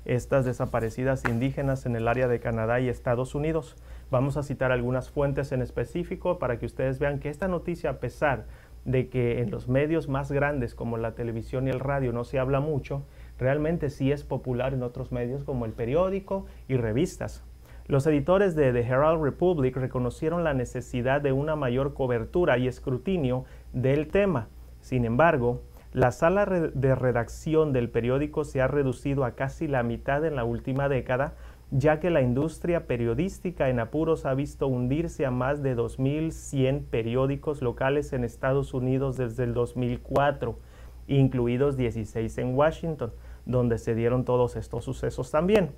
[0.05, 3.75] estas desaparecidas indígenas en el área de Canadá y Estados Unidos.
[4.11, 7.99] Vamos a citar algunas fuentes en específico para que ustedes vean que esta noticia, a
[7.99, 8.45] pesar
[8.85, 12.37] de que en los medios más grandes como la televisión y el radio no se
[12.37, 13.03] habla mucho,
[13.39, 17.43] realmente sí es popular en otros medios como el periódico y revistas.
[17.87, 23.45] Los editores de The Herald Republic reconocieron la necesidad de una mayor cobertura y escrutinio
[23.73, 24.49] del tema.
[24.81, 25.63] Sin embargo,
[25.95, 30.43] la sala de redacción del periódico se ha reducido a casi la mitad en la
[30.43, 31.35] última década
[31.71, 37.61] ya que la industria periodística en apuros ha visto hundirse a más de 2.100 periódicos
[37.61, 40.59] locales en Estados Unidos desde el 2004,
[41.07, 43.13] incluidos 16 en Washington,
[43.45, 45.71] donde se dieron todos estos sucesos también.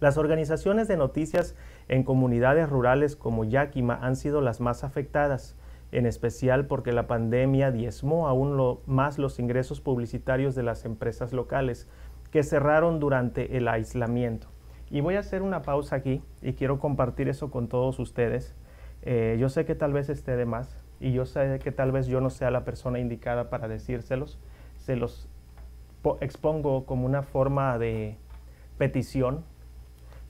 [0.00, 1.56] Las organizaciones de noticias
[1.88, 5.56] en comunidades rurales como Yakima han sido las más afectadas,
[5.94, 11.88] en especial porque la pandemia diezmó aún más los ingresos publicitarios de las empresas locales,
[12.32, 14.48] que cerraron durante el aislamiento.
[14.90, 18.56] Y voy a hacer una pausa aquí y quiero compartir eso con todos ustedes.
[19.02, 22.06] Eh, yo sé que tal vez esté de más y yo sé que tal vez
[22.06, 24.40] yo no sea la persona indicada para decírselos.
[24.78, 25.28] Se los
[26.20, 28.16] expongo como una forma de
[28.78, 29.44] petición,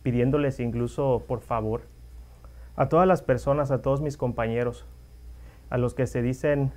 [0.03, 1.83] pidiéndoles incluso por favor
[2.77, 4.85] a todas las personas, a todos mis compañeros,
[5.75, 6.71] a los que se dicen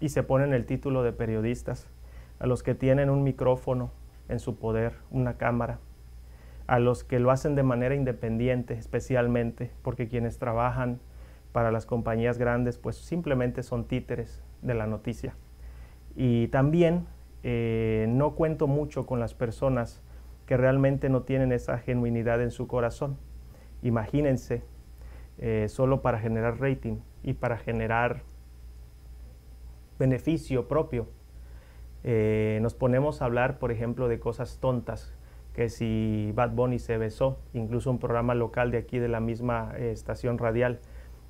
[0.00, 1.88] y se ponen el título de periodistas,
[2.38, 3.90] a los que tienen un micrófono
[4.28, 5.78] en su poder, una cámara,
[6.66, 11.00] a los que lo hacen de manera independiente especialmente, porque quienes trabajan
[11.52, 15.34] para las compañías grandes pues simplemente son títeres de la noticia.
[16.14, 17.06] Y también
[17.44, 20.02] eh, no cuento mucho con las personas
[20.44, 23.16] que realmente no tienen esa genuinidad en su corazón.
[23.80, 24.64] Imagínense,
[25.38, 28.22] eh, solo para generar rating y para generar
[29.98, 31.08] beneficio propio,
[32.04, 35.12] eh, nos ponemos a hablar, por ejemplo, de cosas tontas
[35.52, 39.72] que si Bad Bunny se besó, incluso un programa local de aquí de la misma
[39.76, 40.78] eh, estación radial,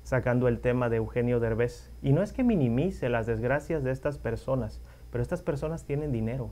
[0.03, 1.91] sacando el tema de Eugenio Derbez.
[2.03, 4.81] Y no es que minimice las desgracias de estas personas,
[5.11, 6.51] pero estas personas tienen dinero.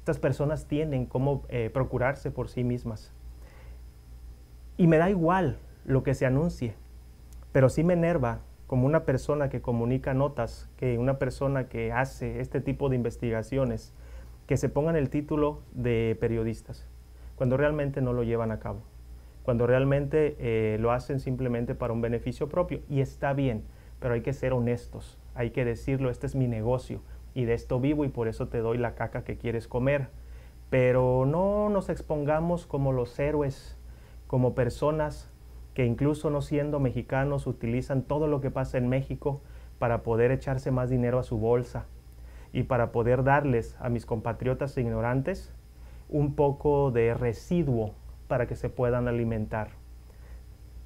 [0.00, 3.14] Estas personas tienen cómo eh, procurarse por sí mismas.
[4.76, 6.74] Y me da igual lo que se anuncie,
[7.52, 8.40] pero sí me enerva
[8.70, 13.92] como una persona que comunica notas, que una persona que hace este tipo de investigaciones,
[14.46, 16.86] que se pongan el título de periodistas,
[17.34, 18.82] cuando realmente no lo llevan a cabo,
[19.42, 22.78] cuando realmente eh, lo hacen simplemente para un beneficio propio.
[22.88, 23.64] Y está bien,
[23.98, 27.00] pero hay que ser honestos, hay que decirlo, este es mi negocio
[27.34, 30.10] y de esto vivo y por eso te doy la caca que quieres comer.
[30.70, 33.76] Pero no nos expongamos como los héroes,
[34.28, 35.28] como personas
[35.74, 39.40] que incluso no siendo mexicanos utilizan todo lo que pasa en México
[39.78, 41.86] para poder echarse más dinero a su bolsa,
[42.52, 45.52] y para poder darles a mis compatriotas ignorantes
[46.08, 47.94] un poco de residuo
[48.26, 49.68] para que se puedan alimentar.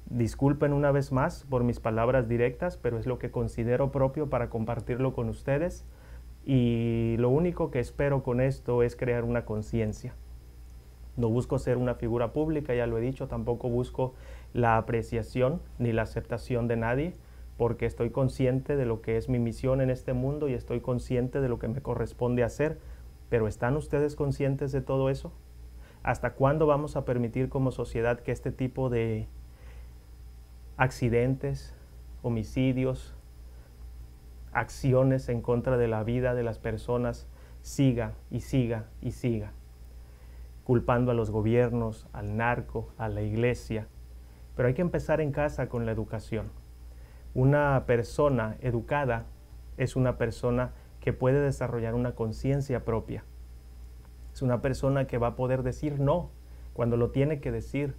[0.07, 4.49] Disculpen una vez más por mis palabras directas, pero es lo que considero propio para
[4.49, 5.85] compartirlo con ustedes
[6.45, 10.13] y lo único que espero con esto es crear una conciencia.
[11.17, 14.13] No busco ser una figura pública, ya lo he dicho, tampoco busco
[14.55, 17.13] la apreciación ni la aceptación de nadie,
[17.57, 21.41] porque estoy consciente de lo que es mi misión en este mundo y estoy consciente
[21.41, 22.79] de lo que me corresponde hacer,
[23.27, 25.33] pero ¿están ustedes conscientes de todo eso?
[26.03, 29.27] ¿Hasta cuándo vamos a permitir como sociedad que este tipo de
[30.77, 31.75] accidentes,
[32.21, 33.13] homicidios,
[34.53, 37.27] acciones en contra de la vida de las personas
[37.61, 39.51] siga y siga y siga,
[40.63, 43.89] culpando a los gobiernos, al narco, a la iglesia.
[44.55, 46.49] Pero hay que empezar en casa con la educación.
[47.33, 49.25] Una persona educada
[49.77, 53.23] es una persona que puede desarrollar una conciencia propia.
[54.33, 56.29] Es una persona que va a poder decir no
[56.73, 57.95] cuando lo tiene que decir.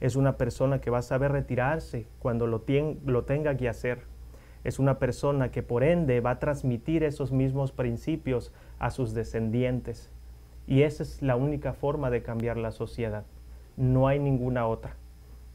[0.00, 2.64] Es una persona que va a saber retirarse cuando lo,
[3.04, 4.06] lo tenga que hacer
[4.64, 10.10] es una persona que por ende va a transmitir esos mismos principios a sus descendientes.
[10.66, 13.24] Y esa es la única forma de cambiar la sociedad.
[13.76, 14.96] No hay ninguna otra.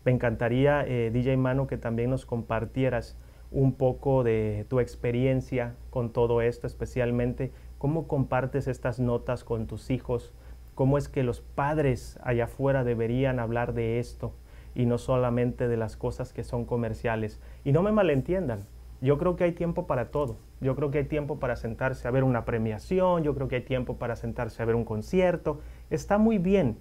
[0.06, 3.18] Me encantaría, eh, DJ Mano, que también nos compartieras
[3.52, 9.90] un poco de tu experiencia con todo esto, especialmente cómo compartes estas notas con tus
[9.90, 10.32] hijos,
[10.76, 14.34] cómo es que los padres allá afuera deberían hablar de esto
[14.76, 17.42] y no solamente de las cosas que son comerciales.
[17.64, 18.60] Y no me malentiendan,
[19.02, 20.38] yo creo que hay tiempo para todo.
[20.62, 23.62] Yo creo que hay tiempo para sentarse a ver una premiación, yo creo que hay
[23.64, 25.62] tiempo para sentarse a ver un concierto.
[25.90, 26.78] Está muy bien.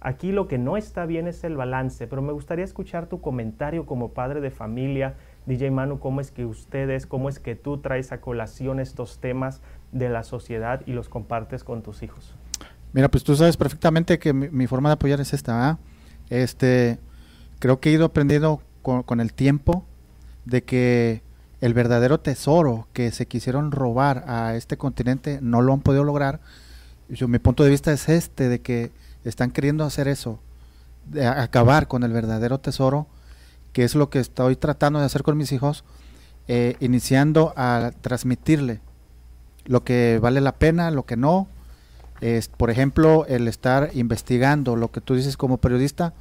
[0.00, 3.84] Aquí lo que no está bien es el balance, pero me gustaría escuchar tu comentario
[3.84, 8.12] como padre de familia, DJ Manu, cómo es que ustedes, cómo es que tú traes
[8.12, 12.34] a colación estos temas de la sociedad y los compartes con tus hijos.
[12.92, 15.68] Mira, pues tú sabes perfectamente que mi, forma de apoyar es esta.
[15.68, 15.78] ¿ah?
[16.30, 16.98] Este,
[17.58, 19.84] creo que he ido aprendiendo con el tiempo
[20.44, 21.22] de que
[21.60, 26.40] el verdadero tesoro que se quisieron robar a este continente no lo han podido lograr.
[27.08, 28.92] Yo, mi punto de vista es este, de que
[29.28, 30.40] están queriendo hacer eso,
[31.06, 33.06] de acabar con el verdadero tesoro,
[33.72, 35.84] que es lo que estoy tratando de hacer con mis hijos,
[36.48, 38.80] eh, iniciando a transmitirle
[39.66, 41.46] lo que vale la pena, lo que no.
[42.20, 46.14] Es, por ejemplo, el estar investigando lo que tú dices como periodista,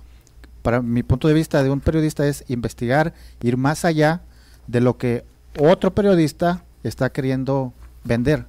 [0.61, 4.21] para mi punto de vista de un periodista es investigar, ir más allá
[4.67, 5.23] de lo que
[5.57, 8.45] otro periodista está queriendo vender.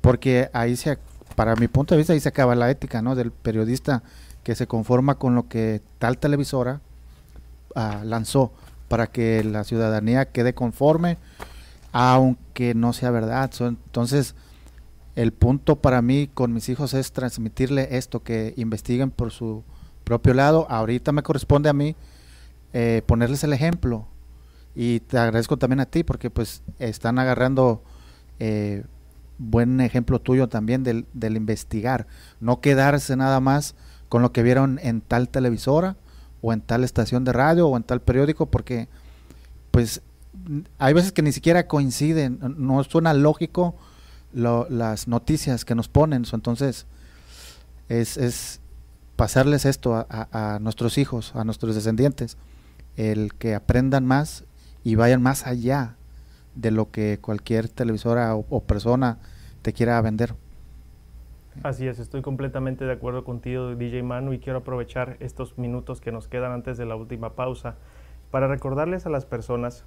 [0.00, 0.98] Porque ahí se,
[1.34, 3.14] para mi punto de vista, ahí se acaba la ética, ¿no?
[3.14, 4.02] Del periodista
[4.42, 6.80] que se conforma con lo que tal televisora
[7.74, 8.52] ah, lanzó
[8.88, 11.18] para que la ciudadanía quede conforme,
[11.92, 13.50] aunque no sea verdad.
[13.60, 14.34] entonces,
[15.14, 19.62] el punto para mí con mis hijos es transmitirle esto, que investiguen por su
[20.04, 20.66] propio lado.
[20.70, 21.96] Ahorita me corresponde a mí
[22.72, 24.06] eh, ponerles el ejemplo,
[24.74, 27.82] y te agradezco también a ti porque pues están agarrando
[28.38, 28.84] eh,
[29.50, 32.06] buen ejemplo tuyo también del, del, investigar,
[32.40, 33.74] no quedarse nada más
[34.08, 35.96] con lo que vieron en tal televisora
[36.40, 38.88] o en tal estación de radio o en tal periódico porque
[39.70, 40.02] pues
[40.78, 43.74] hay veces que ni siquiera coinciden, no suena lógico
[44.32, 46.86] las noticias que nos ponen, entonces
[47.88, 48.60] es, es
[49.16, 52.38] pasarles esto a, a nuestros hijos, a nuestros descendientes,
[52.96, 54.44] el que aprendan más
[54.84, 55.96] y vayan más allá
[56.54, 59.18] de lo que cualquier televisora o, persona
[59.62, 60.34] te quiera vender.
[61.62, 66.12] Así es, estoy completamente de acuerdo contigo, DJ Manu, y quiero aprovechar estos minutos que
[66.12, 67.76] nos quedan antes de la última pausa
[68.30, 69.84] para recordarles a las personas,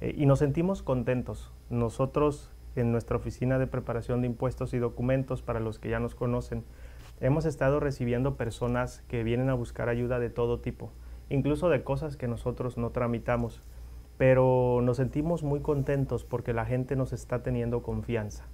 [0.00, 1.52] eh, y nos sentimos contentos.
[1.70, 6.14] Nosotros en nuestra oficina de preparación de impuestos y documentos, para los que ya nos
[6.14, 6.64] conocen,
[7.20, 10.90] hemos estado recibiendo personas que vienen a buscar ayuda de todo tipo,
[11.28, 13.62] incluso de cosas que nosotros no tramitamos
[14.16, 18.44] pero nos sentimos muy contentos porque la gente nos está teniendo confianza.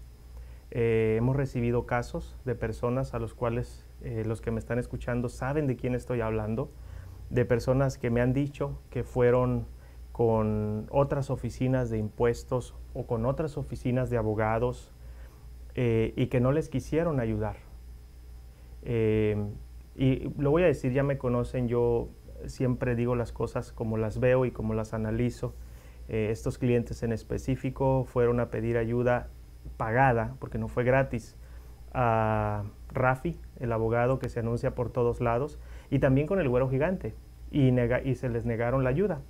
[0.71, 5.29] Eh, hemos recibido casos de personas a los cuales eh, los que me están escuchando
[5.29, 6.71] saben de quién estoy hablando,
[7.29, 9.66] de personas que me han dicho que fueron
[10.12, 14.93] con otras oficinas de impuestos o con otras oficinas de abogados
[15.75, 17.57] eh, y que no les quisieron ayudar.
[18.83, 22.09] y lo voy a decir, ya me conocen, yo
[22.47, 25.55] siempre digo las cosas como las veo y como las analizo.
[26.09, 29.29] Eh, estos clientes en específico fueron a pedir ayuda
[29.76, 31.36] pagada, porque no fue gratis,
[31.92, 35.58] a Rafi, el abogado que se anuncia por todos lados,
[35.90, 37.14] y también con el güero gigante,
[37.50, 37.72] y,
[38.04, 39.20] y se les negaron la ayuda.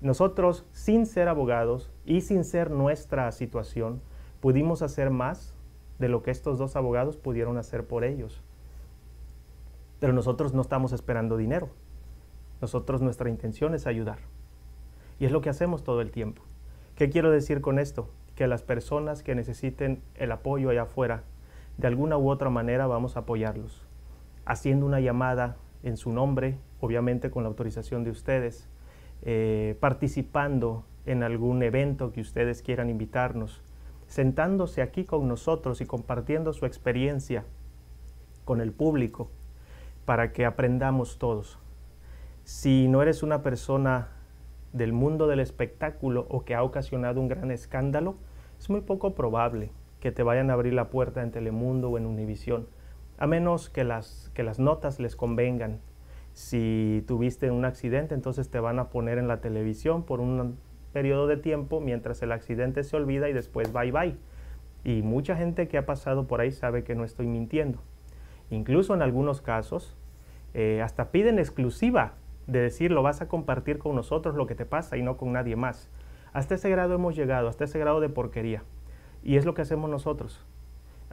[0.00, 4.00] Nosotros, sin ser abogados y sin ser nuestra situación,
[4.40, 5.54] pudimos hacer más
[5.98, 8.42] de lo que estos dos abogados pudieron hacer por ellos.
[9.98, 11.70] Pero nosotros no estamos esperando dinero.
[12.60, 14.18] Nosotros nuestra intención es ayudar.
[15.18, 16.42] Y es lo que hacemos todo el tiempo.
[16.94, 18.08] ¿Qué quiero decir con esto?
[18.38, 21.24] Que las personas que necesiten el apoyo allá afuera,
[21.76, 23.84] de alguna u otra manera vamos a apoyarlos.
[24.44, 28.68] Haciendo una llamada en su nombre, obviamente con la autorización de ustedes,
[29.22, 33.60] eh, participando en algún evento que ustedes quieran invitarnos,
[34.06, 37.42] sentándose aquí con nosotros y compartiendo su experiencia
[38.44, 39.30] con el público
[40.04, 41.58] para que aprendamos todos.
[42.44, 44.10] Si no eres una persona
[44.72, 48.16] del mundo del espectáculo o que ha ocasionado un gran escándalo,
[48.58, 52.06] es muy poco probable que te vayan a abrir la puerta en Telemundo o en
[52.06, 52.68] Univisión,
[53.18, 55.80] a menos que las, que las notas les convengan.
[56.32, 60.56] Si tuviste un accidente, entonces te van a poner en la televisión por un
[60.92, 64.16] periodo de tiempo mientras el accidente se olvida y después bye bye.
[64.84, 67.80] Y mucha gente que ha pasado por ahí sabe que no estoy mintiendo.
[68.50, 69.96] Incluso en algunos casos,
[70.54, 72.14] eh, hasta piden exclusiva
[72.48, 75.32] de decir lo vas a compartir con nosotros lo que te pasa y no con
[75.32, 75.88] nadie más.
[76.32, 78.64] Hasta ese grado hemos llegado, hasta ese grado de porquería.
[79.22, 80.44] Y es lo que hacemos nosotros.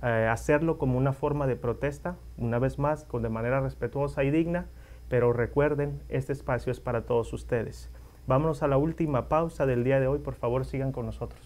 [0.01, 4.31] Eh, hacerlo como una forma de protesta, una vez más, con, de manera respetuosa y
[4.31, 4.67] digna,
[5.09, 7.91] pero recuerden, este espacio es para todos ustedes.
[8.27, 11.41] Vámonos a la última pausa del día de hoy, por favor sigan con nosotros.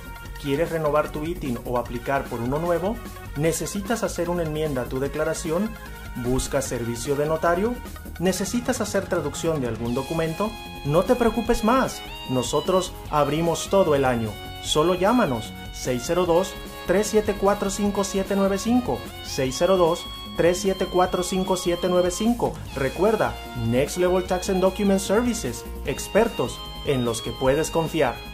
[0.44, 2.96] ¿Quieres renovar tu ITIN o aplicar por uno nuevo?
[3.38, 5.70] ¿Necesitas hacer una enmienda a tu declaración?
[6.16, 7.74] ¿Buscas servicio de notario?
[8.20, 10.50] ¿Necesitas hacer traducción de algún documento?
[10.84, 12.02] No te preocupes más.
[12.28, 14.28] Nosotros abrimos todo el año.
[14.62, 16.52] Solo llámanos 602
[16.88, 20.04] 374 5795 602
[20.36, 22.52] 3745795.
[22.76, 23.34] Recuerda,
[23.70, 28.33] Next Level Tax and Document Services, expertos en los que puedes confiar.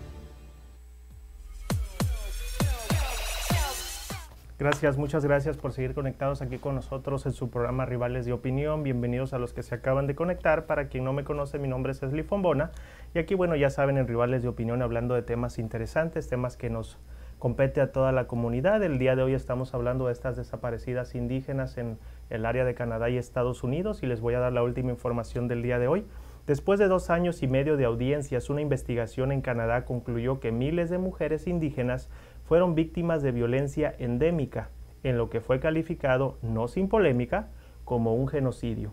[4.61, 8.83] Gracias, muchas gracias por seguir conectados aquí con nosotros en su programa Rivales de Opinión.
[8.83, 10.67] Bienvenidos a los que se acaban de conectar.
[10.67, 12.69] Para quien no me conoce, mi nombre es Esli Fombona.
[13.15, 16.69] Y aquí, bueno, ya saben, en Rivales de Opinión hablando de temas interesantes, temas que
[16.69, 16.99] nos
[17.39, 18.83] compete a toda la comunidad.
[18.83, 21.97] El día de hoy estamos hablando de estas desaparecidas indígenas en
[22.29, 25.47] el área de Canadá y Estados Unidos y les voy a dar la última información
[25.47, 26.05] del día de hoy.
[26.45, 30.89] Después de dos años y medio de audiencias, una investigación en Canadá concluyó que miles
[30.89, 32.09] de mujeres indígenas
[32.51, 34.71] fueron víctimas de violencia endémica,
[35.03, 37.47] en lo que fue calificado, no sin polémica,
[37.85, 38.91] como un genocidio.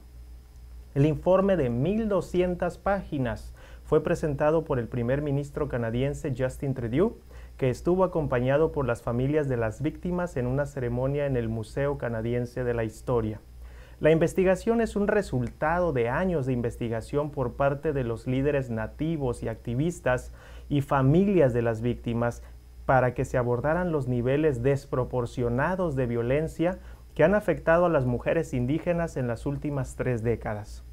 [0.95, 3.53] El informe de 1.200 páginas
[3.83, 7.17] fue presentado por el primer ministro canadiense Justin Trudeau,
[7.57, 11.99] que estuvo acompañado por las familias de las víctimas en una ceremonia en el Museo
[11.99, 13.41] Canadiense de la Historia.
[13.99, 19.43] La investigación es un resultado de años de investigación por parte de los líderes nativos
[19.43, 20.33] y activistas
[20.69, 22.45] y familias de las víctimas
[22.89, 26.79] para que se abordaran los niveles desproporcionados de violencia
[27.15, 30.85] que han afectado a las mujeres indígenas en las últimas tres décadas.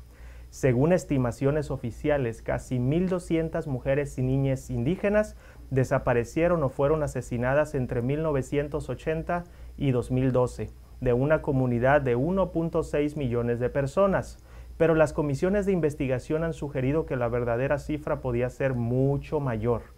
[0.50, 5.38] Según estimaciones oficiales, casi 1.200 mujeres y niñas indígenas
[5.70, 9.46] desaparecieron o fueron asesinadas entre 1980
[9.78, 14.43] y 2012 de una comunidad de 1.6 millones de personas.
[14.76, 19.95] Pero las comisiones de investigación han sugerido que la verdadera cifra podía ser mucho mayor.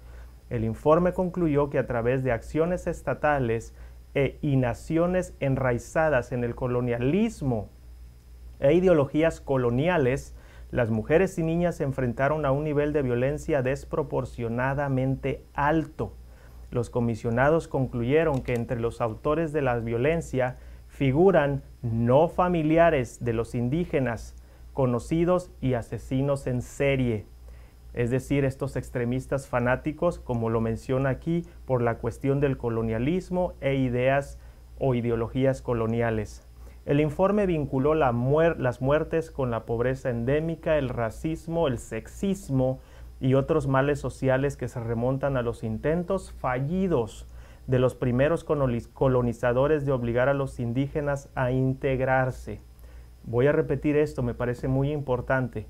[0.49, 3.73] El informe concluyó que a través de acciones estatales
[4.15, 7.69] e, naciones enraizadas en el colonialismo
[8.59, 10.35] e ideologías coloniales,
[10.71, 16.13] las mujeres y niñas se enfrentaron a un nivel de violencia desproporcionadamente alto.
[16.71, 23.53] Los comisionados concluyeron que entre los autores de la violencia figuran no familiares de los
[23.53, 24.35] indígenas,
[24.73, 27.25] conocidos y asesinos en serie
[27.97, 33.73] es decir, estos extremistas fanáticos, como lo menciona aquí, por la cuestión del colonialismo e
[33.73, 34.37] ideas
[34.77, 36.47] o ideologías coloniales.
[36.85, 42.77] El informe vinculó las muertes con la pobreza endémica, el racismo, el sexismo
[43.19, 47.25] y otros males sociales que se remontan a los intentos fallidos
[47.65, 52.61] de los primeros colonizadores de obligar a los indígenas a integrarse.
[53.23, 55.65] Voy a repetir esto, me parece muy importante.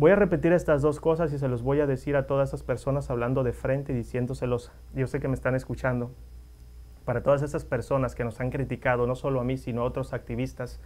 [0.00, 2.62] Voy a repetir estas dos cosas y se los voy a decir a todas esas
[2.62, 4.72] personas hablando de frente y diciéndoselos.
[4.94, 6.10] Yo sé que me están escuchando.
[7.04, 10.14] Para todas esas personas que nos han criticado, no solo a mí, sino a otros
[10.14, 10.80] activistas,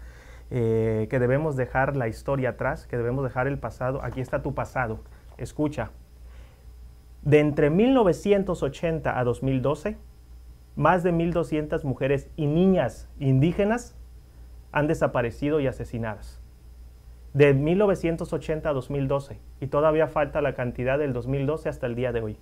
[0.51, 4.03] eh, que debemos dejar la historia atrás, que debemos dejar el pasado.
[4.03, 4.99] Aquí está tu pasado.
[5.39, 5.93] Escucha.
[7.23, 9.97] De entre 1980 a 2012,
[10.75, 13.95] más de 1.200 mujeres y niñas indígenas
[14.73, 16.44] han desaparecido y asesinadas
[17.35, 22.21] de 1980 a 2012 y todavía falta la cantidad del 2012 hasta el día de
[22.21, 22.39] hoy.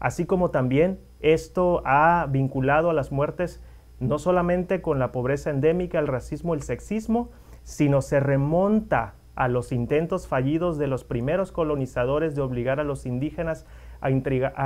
[0.00, 3.62] Así como también esto ha vinculado a las muertes
[4.00, 7.30] no solamente con la pobreza endémica, el racismo, el sexismo,
[7.64, 13.06] sino se remonta a los intentos fallidos de los primeros colonizadores de obligar a los
[13.06, 13.66] indígenas
[14.00, 14.10] a,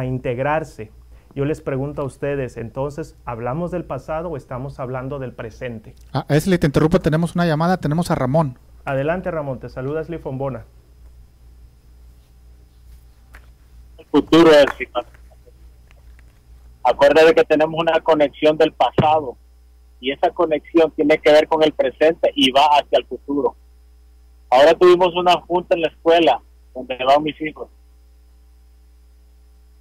[0.04, 0.90] integrarse.
[1.34, 5.94] Yo les pregunto a ustedes, entonces, ¿hablamos del pasado o estamos hablando del presente?
[6.12, 8.58] Ah, Esli, te interrumpo, tenemos una llamada, tenemos a Ramón.
[8.84, 10.64] Adelante, Ramón, te saluda Ashley Fombona.
[13.96, 14.66] El futuro es,
[16.82, 19.36] acuérdate que tenemos una conexión del pasado
[20.00, 23.54] y esa conexión tiene que ver con el presente y va hacia el futuro.
[24.50, 26.42] Ahora tuvimos una junta en la escuela
[26.74, 27.68] donde van mis hijos,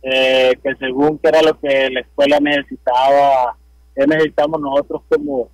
[0.04, 3.58] eh, que según que era lo que la escuela necesitaba,
[3.96, 5.50] que necesitamos nosotros como,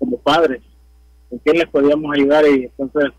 [0.00, 0.62] como padres
[1.30, 3.12] en qué les podíamos ayudar y entonces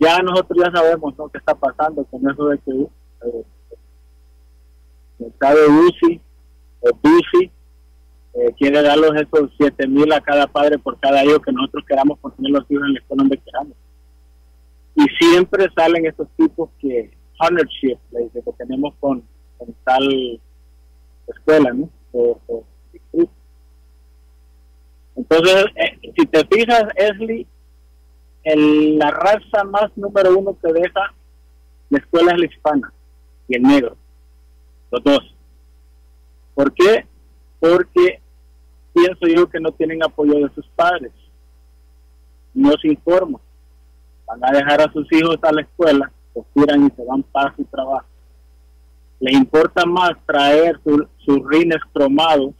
[0.00, 1.28] ya nosotros ya sabemos ¿no?
[1.28, 3.44] qué está pasando con eso de que eh,
[5.20, 6.20] está de UCI
[6.80, 7.50] o BUCI
[8.34, 12.18] eh, quiere darlos esos 7 mil a cada padre por cada hijo que nosotros queramos
[12.20, 13.76] poner los hijos en la escuela donde queramos
[14.94, 19.22] y siempre salen estos tipos que partnership que tenemos con,
[19.84, 20.40] tal
[21.26, 21.88] escuela ¿no?
[25.18, 27.44] Entonces, eh, si te fijas, Esli,
[28.44, 31.12] el, la raza más número uno que deja
[31.90, 32.92] la escuela es la hispana
[33.48, 33.96] y el negro,
[34.92, 35.34] los dos.
[36.54, 37.04] ¿Por qué?
[37.58, 38.20] Porque
[38.94, 41.12] pienso yo que no tienen apoyo de sus padres,
[42.54, 43.42] no se informan,
[44.24, 47.56] van a dejar a sus hijos a la escuela, los tiran y se van para
[47.56, 48.06] su trabajo.
[49.18, 52.54] Les importa más traer sus rines cromados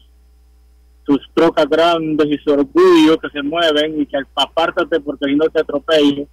[1.08, 5.46] sus trocas grandes y su orgullo que se mueven y que apártate porque si no
[5.48, 6.26] te atropello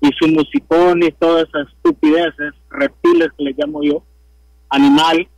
[0.00, 4.02] y su musicón y todas esas estupideces, reptiles que le llamo yo,
[4.68, 5.28] animal,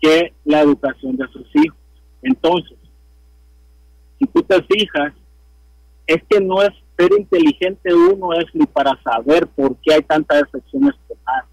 [0.00, 1.78] que la educación de sus hijos.
[2.22, 2.78] Entonces,
[4.18, 5.12] si tú te fijas,
[6.06, 10.42] es que no es ser inteligente uno es ni para saber por qué hay tantas
[10.42, 11.50] excepciones penales.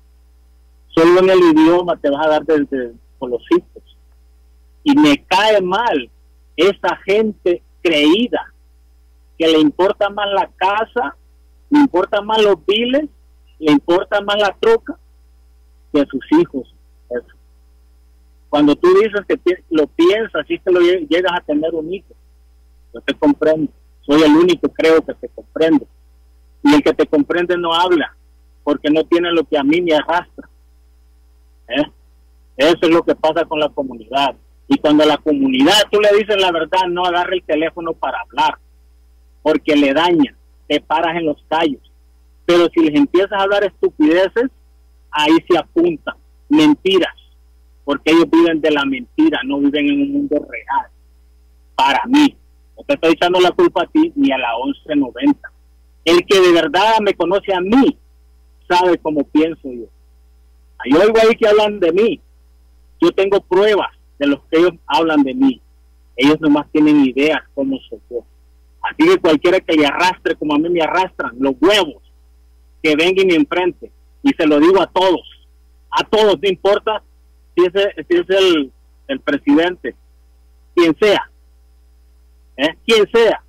[0.89, 3.82] Solo en el idioma te vas a dar desde con los hijos
[4.83, 6.09] y me cae mal
[6.55, 8.53] esa gente creída
[9.37, 11.15] que le importa más la casa,
[11.69, 13.09] le importa más los biles,
[13.59, 14.97] le importa más la troca
[15.91, 16.73] que a sus hijos.
[18.49, 19.39] Cuando tú dices que
[19.71, 22.13] lo piensas, y que lo llegas a tener un hijo,
[22.93, 23.71] yo te comprendo.
[24.01, 25.87] Soy el único, creo, que te comprende.
[26.61, 28.15] Y el que te comprende no habla,
[28.63, 30.47] porque no tiene lo que a mí me arrastra.
[31.67, 31.83] ¿Eh?
[32.57, 34.35] Eso es lo que pasa con la comunidad.
[34.67, 38.57] Y cuando la comunidad tú le dices la verdad, no agarra el teléfono para hablar,
[39.41, 40.35] porque le daña,
[40.67, 41.81] te paras en los callos.
[42.45, 44.49] Pero si les empiezas a dar estupideces,
[45.11, 46.15] ahí se apuntan,
[46.49, 47.13] mentiras.
[47.85, 50.87] porque ellos viven de la mentira, no viven en un mundo real.
[51.75, 52.33] Para mí,
[52.77, 55.51] no te estoy echando la culpa a ti ni a la 1190.
[56.05, 57.97] El que de verdad me conoce a mí
[58.69, 59.85] sabe cómo pienso yo.
[60.85, 62.21] Yo oigo ahí que hablan de mí.
[63.01, 65.61] Yo tengo pruebas de los que ellos hablan de mí.
[66.15, 68.23] Ellos nomás tienen ideas cómo soy yo.
[68.81, 72.03] Así que cualquiera que le arrastre como a mí me arrastran, los huevos,
[72.81, 73.91] que venga y me enfrente.
[74.21, 75.47] Y se lo digo a todos,
[75.89, 77.01] a todos, no importa
[77.55, 77.73] si es,
[78.07, 78.71] si es el,
[79.07, 79.95] el presidente,
[80.75, 81.29] quien sea,
[82.57, 82.75] ¿eh?
[82.85, 83.43] quien sea,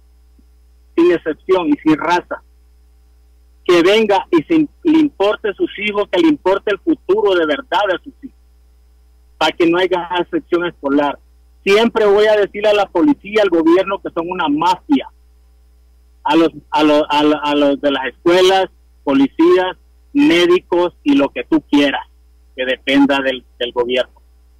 [0.96, 2.42] sin excepción y sin raza,
[3.64, 7.80] que venga y se, le importe sus hijos, que le importe el futuro de verdad
[7.90, 8.34] de sus hijos,
[9.39, 11.18] para que no haya excepción escolar.
[11.62, 15.09] Siempre voy a decirle a la policía, al gobierno que son una mafia,
[16.22, 18.66] a los, a los, a los de las escuelas,
[19.03, 19.76] policías,
[20.12, 22.07] médicos y lo que tú quieras,
[22.57, 24.12] que dependa del, del gobierno.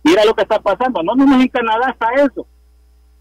[0.03, 2.47] Mira lo que está pasando, no nomás en Canadá está eso.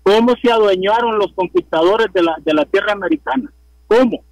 [0.04, 3.52] ¿Cómo se adueñaron los conquistadores de la, de la tierra americana?
[3.88, 4.24] ¿Cómo?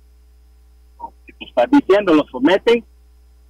[1.42, 2.84] tú estás diciendo, los someten.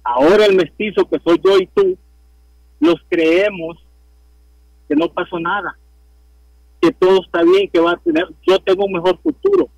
[0.04, 1.96] Ahora el mestizo que soy yo y tú,
[2.82, 3.78] los creemos
[4.88, 5.78] que no pasó nada,
[6.80, 9.68] que todo está bien, que va a tener, yo tengo un mejor futuro,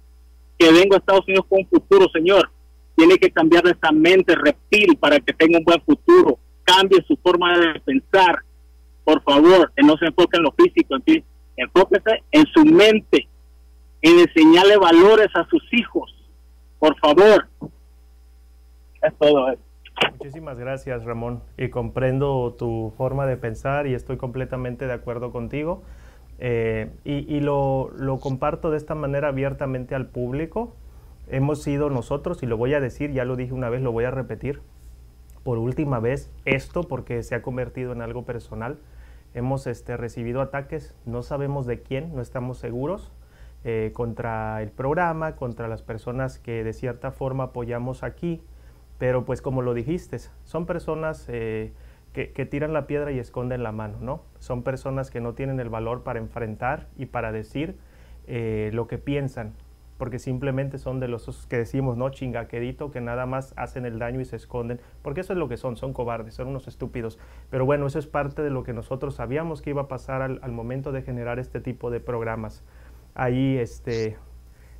[0.58, 2.50] que vengo a Estados Unidos con un futuro, señor.
[2.96, 6.38] Tiene que cambiar esa mente reptil para que tenga un buen futuro.
[6.62, 8.38] Cambie su forma de pensar,
[9.04, 11.24] por favor, que no se enfoque en lo físico, en fin,
[11.58, 13.28] enfóquese en su mente,
[14.00, 16.10] en enseñarle valores a sus hijos,
[16.78, 17.46] por favor.
[19.02, 19.73] Es todo eso.
[20.12, 21.42] Muchísimas gracias, Ramón.
[21.56, 25.82] Y comprendo tu forma de pensar y estoy completamente de acuerdo contigo.
[26.38, 27.90] Eh, y, lo,
[28.20, 30.74] comparto de esta manera abiertamente al público.
[31.28, 34.04] Hemos sido nosotros, y lo voy a decir, ya lo dije una vez, lo voy
[34.04, 34.60] a repetir
[35.42, 38.78] por última vez, esto porque se ha convertido en algo personal.
[39.34, 43.12] Hemos este, recibido ataques, no sabemos de quién, no estamos seguros,
[43.62, 48.42] eh, contra el programa, contra las personas que de cierta forma apoyamos aquí,
[48.98, 51.72] pero pues como lo dijiste, son personas eh,
[52.12, 54.22] que, tiran la piedra y esconden la mano, ¿no?
[54.38, 57.76] Son personas que no tienen el valor para enfrentar y para decir
[58.28, 59.54] eh, lo que piensan,
[59.98, 62.10] porque simplemente son de los que decimos, ¿no?
[62.10, 65.56] Chingaquedito, que nada más hacen el daño y se esconden, porque eso es lo que
[65.56, 67.18] son, son cobardes, son unos estúpidos.
[67.50, 70.38] Pero bueno, eso es parte de lo que nosotros sabíamos que iba a pasar al,
[70.42, 72.62] al momento de generar este tipo de programas.
[73.16, 74.16] Ahí, este,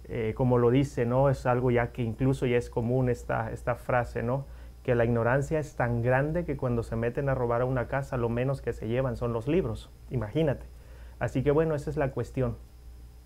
[0.08, 1.30] eh, como lo dice, ¿no?
[1.30, 4.46] Es algo ya que incluso ya es común esta, esta frase, ¿no?
[4.82, 8.16] Que la ignorancia es tan grande que cuando se meten a robar a una casa,
[8.18, 9.90] lo menos que se llevan son los libros.
[10.10, 10.66] Imagínate.
[11.18, 12.56] Así que bueno, esa es la cuestión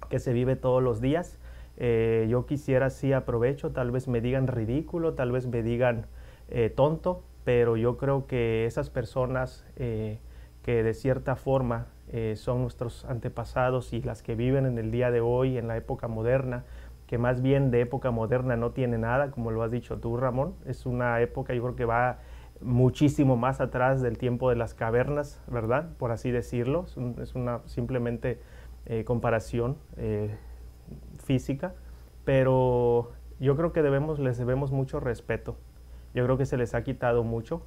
[0.09, 1.39] que se vive todos los días.
[1.79, 6.07] Eh, yo quisiera, sí aprovecho, tal vez me digan ridículo, tal vez me digan
[6.49, 13.05] eh, tonto, pero yo creo que esas personas que de cierta forma eh, son nuestros
[13.05, 16.65] antepasados y las que viven en el día de hoy, en la época moderna,
[17.07, 20.55] que más bien de época moderna no tiene nada, como lo has dicho tú, Ramón.
[20.67, 22.19] Es una época, yo creo que va
[22.61, 25.91] muchísimo más atrás del tiempo de las cavernas, ¿verdad?
[25.99, 26.87] Por así decirlo.
[27.21, 28.41] Es, una simplemente
[28.87, 30.35] eh, comparación eh,
[31.25, 31.75] física,
[32.25, 35.57] pero yo creo que debemos, les debemos mucho respeto.
[36.15, 37.63] Yo creo que se les ha quitado mucho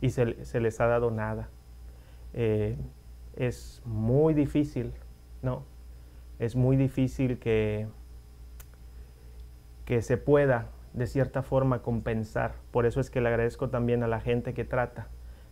[0.00, 1.48] y se, se les ha dado nada
[3.36, 4.92] es muy difícil,
[5.42, 5.62] ¿no?
[6.38, 7.86] Es muy difícil que,
[9.84, 12.54] que se pueda de cierta forma compensar.
[12.70, 15.08] Por eso es que le agradezco también a la gente que trata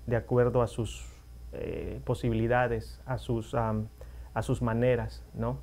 [0.07, 1.07] de acuerdo a sus
[1.53, 5.59] eh, posibilidades, a sus, a sus maneras, ¿no?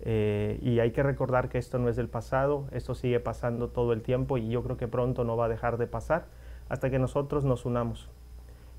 [0.00, 3.92] Eh, y hay que recordar que esto no es del pasado, esto sigue pasando todo
[3.92, 6.26] el tiempo y yo creo que pronto no va a dejar de pasar
[6.68, 8.10] hasta que nosotros nos unamos.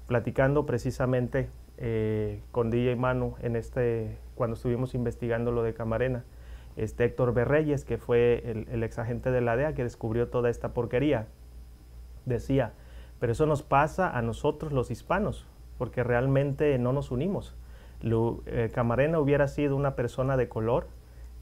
[0.07, 6.23] Platicando precisamente eh, con DJ Manu en este, cuando estuvimos investigando lo de Camarena.
[6.77, 10.73] Este Héctor Berreyes, que fue el, ex agente de la DEA que descubrió toda esta
[10.73, 11.27] porquería,
[12.25, 12.73] decía,
[13.19, 15.47] pero eso nos pasa a nosotros los hispanos,
[15.77, 17.55] porque realmente no nos unimos.
[18.01, 20.87] Eh, Camarena hubiera sido una persona de color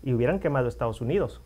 [0.04, 1.42] y hubieran quemado Estados Unidos.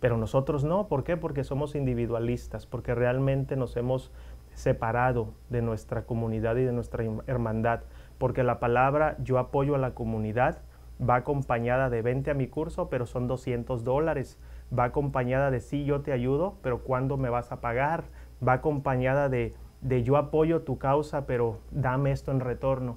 [0.00, 1.16] Pero nosotros no, ¿por qué?
[1.16, 4.12] Porque somos individualistas, porque realmente nos hemos
[4.56, 7.80] separado de nuestra comunidad y de nuestra hermandad,
[8.18, 10.58] porque la palabra yo apoyo a la comunidad
[10.98, 14.38] va acompañada de 20 a mi curso, pero son 200 dólares,
[14.76, 18.04] va acompañada de sí, yo te ayudo, pero ¿cuándo me vas a pagar?
[18.46, 19.52] Va acompañada de,
[19.82, 22.96] de yo apoyo tu causa, pero dame esto en retorno.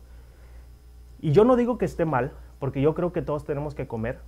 [1.20, 4.20] Y yo no digo que esté mal, porque yo creo que todos tenemos que comer,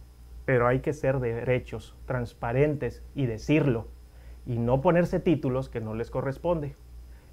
[0.44, 3.88] pero hay que ser derechos, transparentes y decirlo,
[4.46, 6.76] y no ponerse títulos que no les corresponde.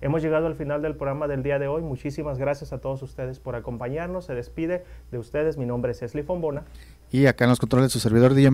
[0.01, 1.83] Hemos llegado al final del programa del día de hoy.
[1.83, 4.27] Muchísimas gracias a todos ustedes por acompañarnos.
[4.27, 5.57] Se despide de ustedes.
[5.57, 6.63] Mi nombre es Esli Fombona.
[7.11, 8.51] Y acá en los controles su servidor DJ.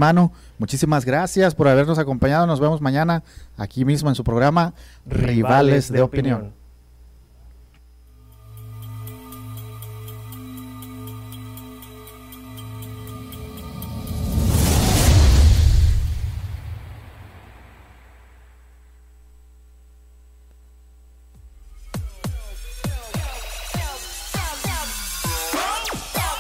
[0.58, 2.46] Muchísimas gracias por habernos acompañado.
[2.46, 3.22] Nos vemos mañana
[3.58, 4.72] aquí mismo en su programa
[5.06, 6.54] Rivales, de, opinión.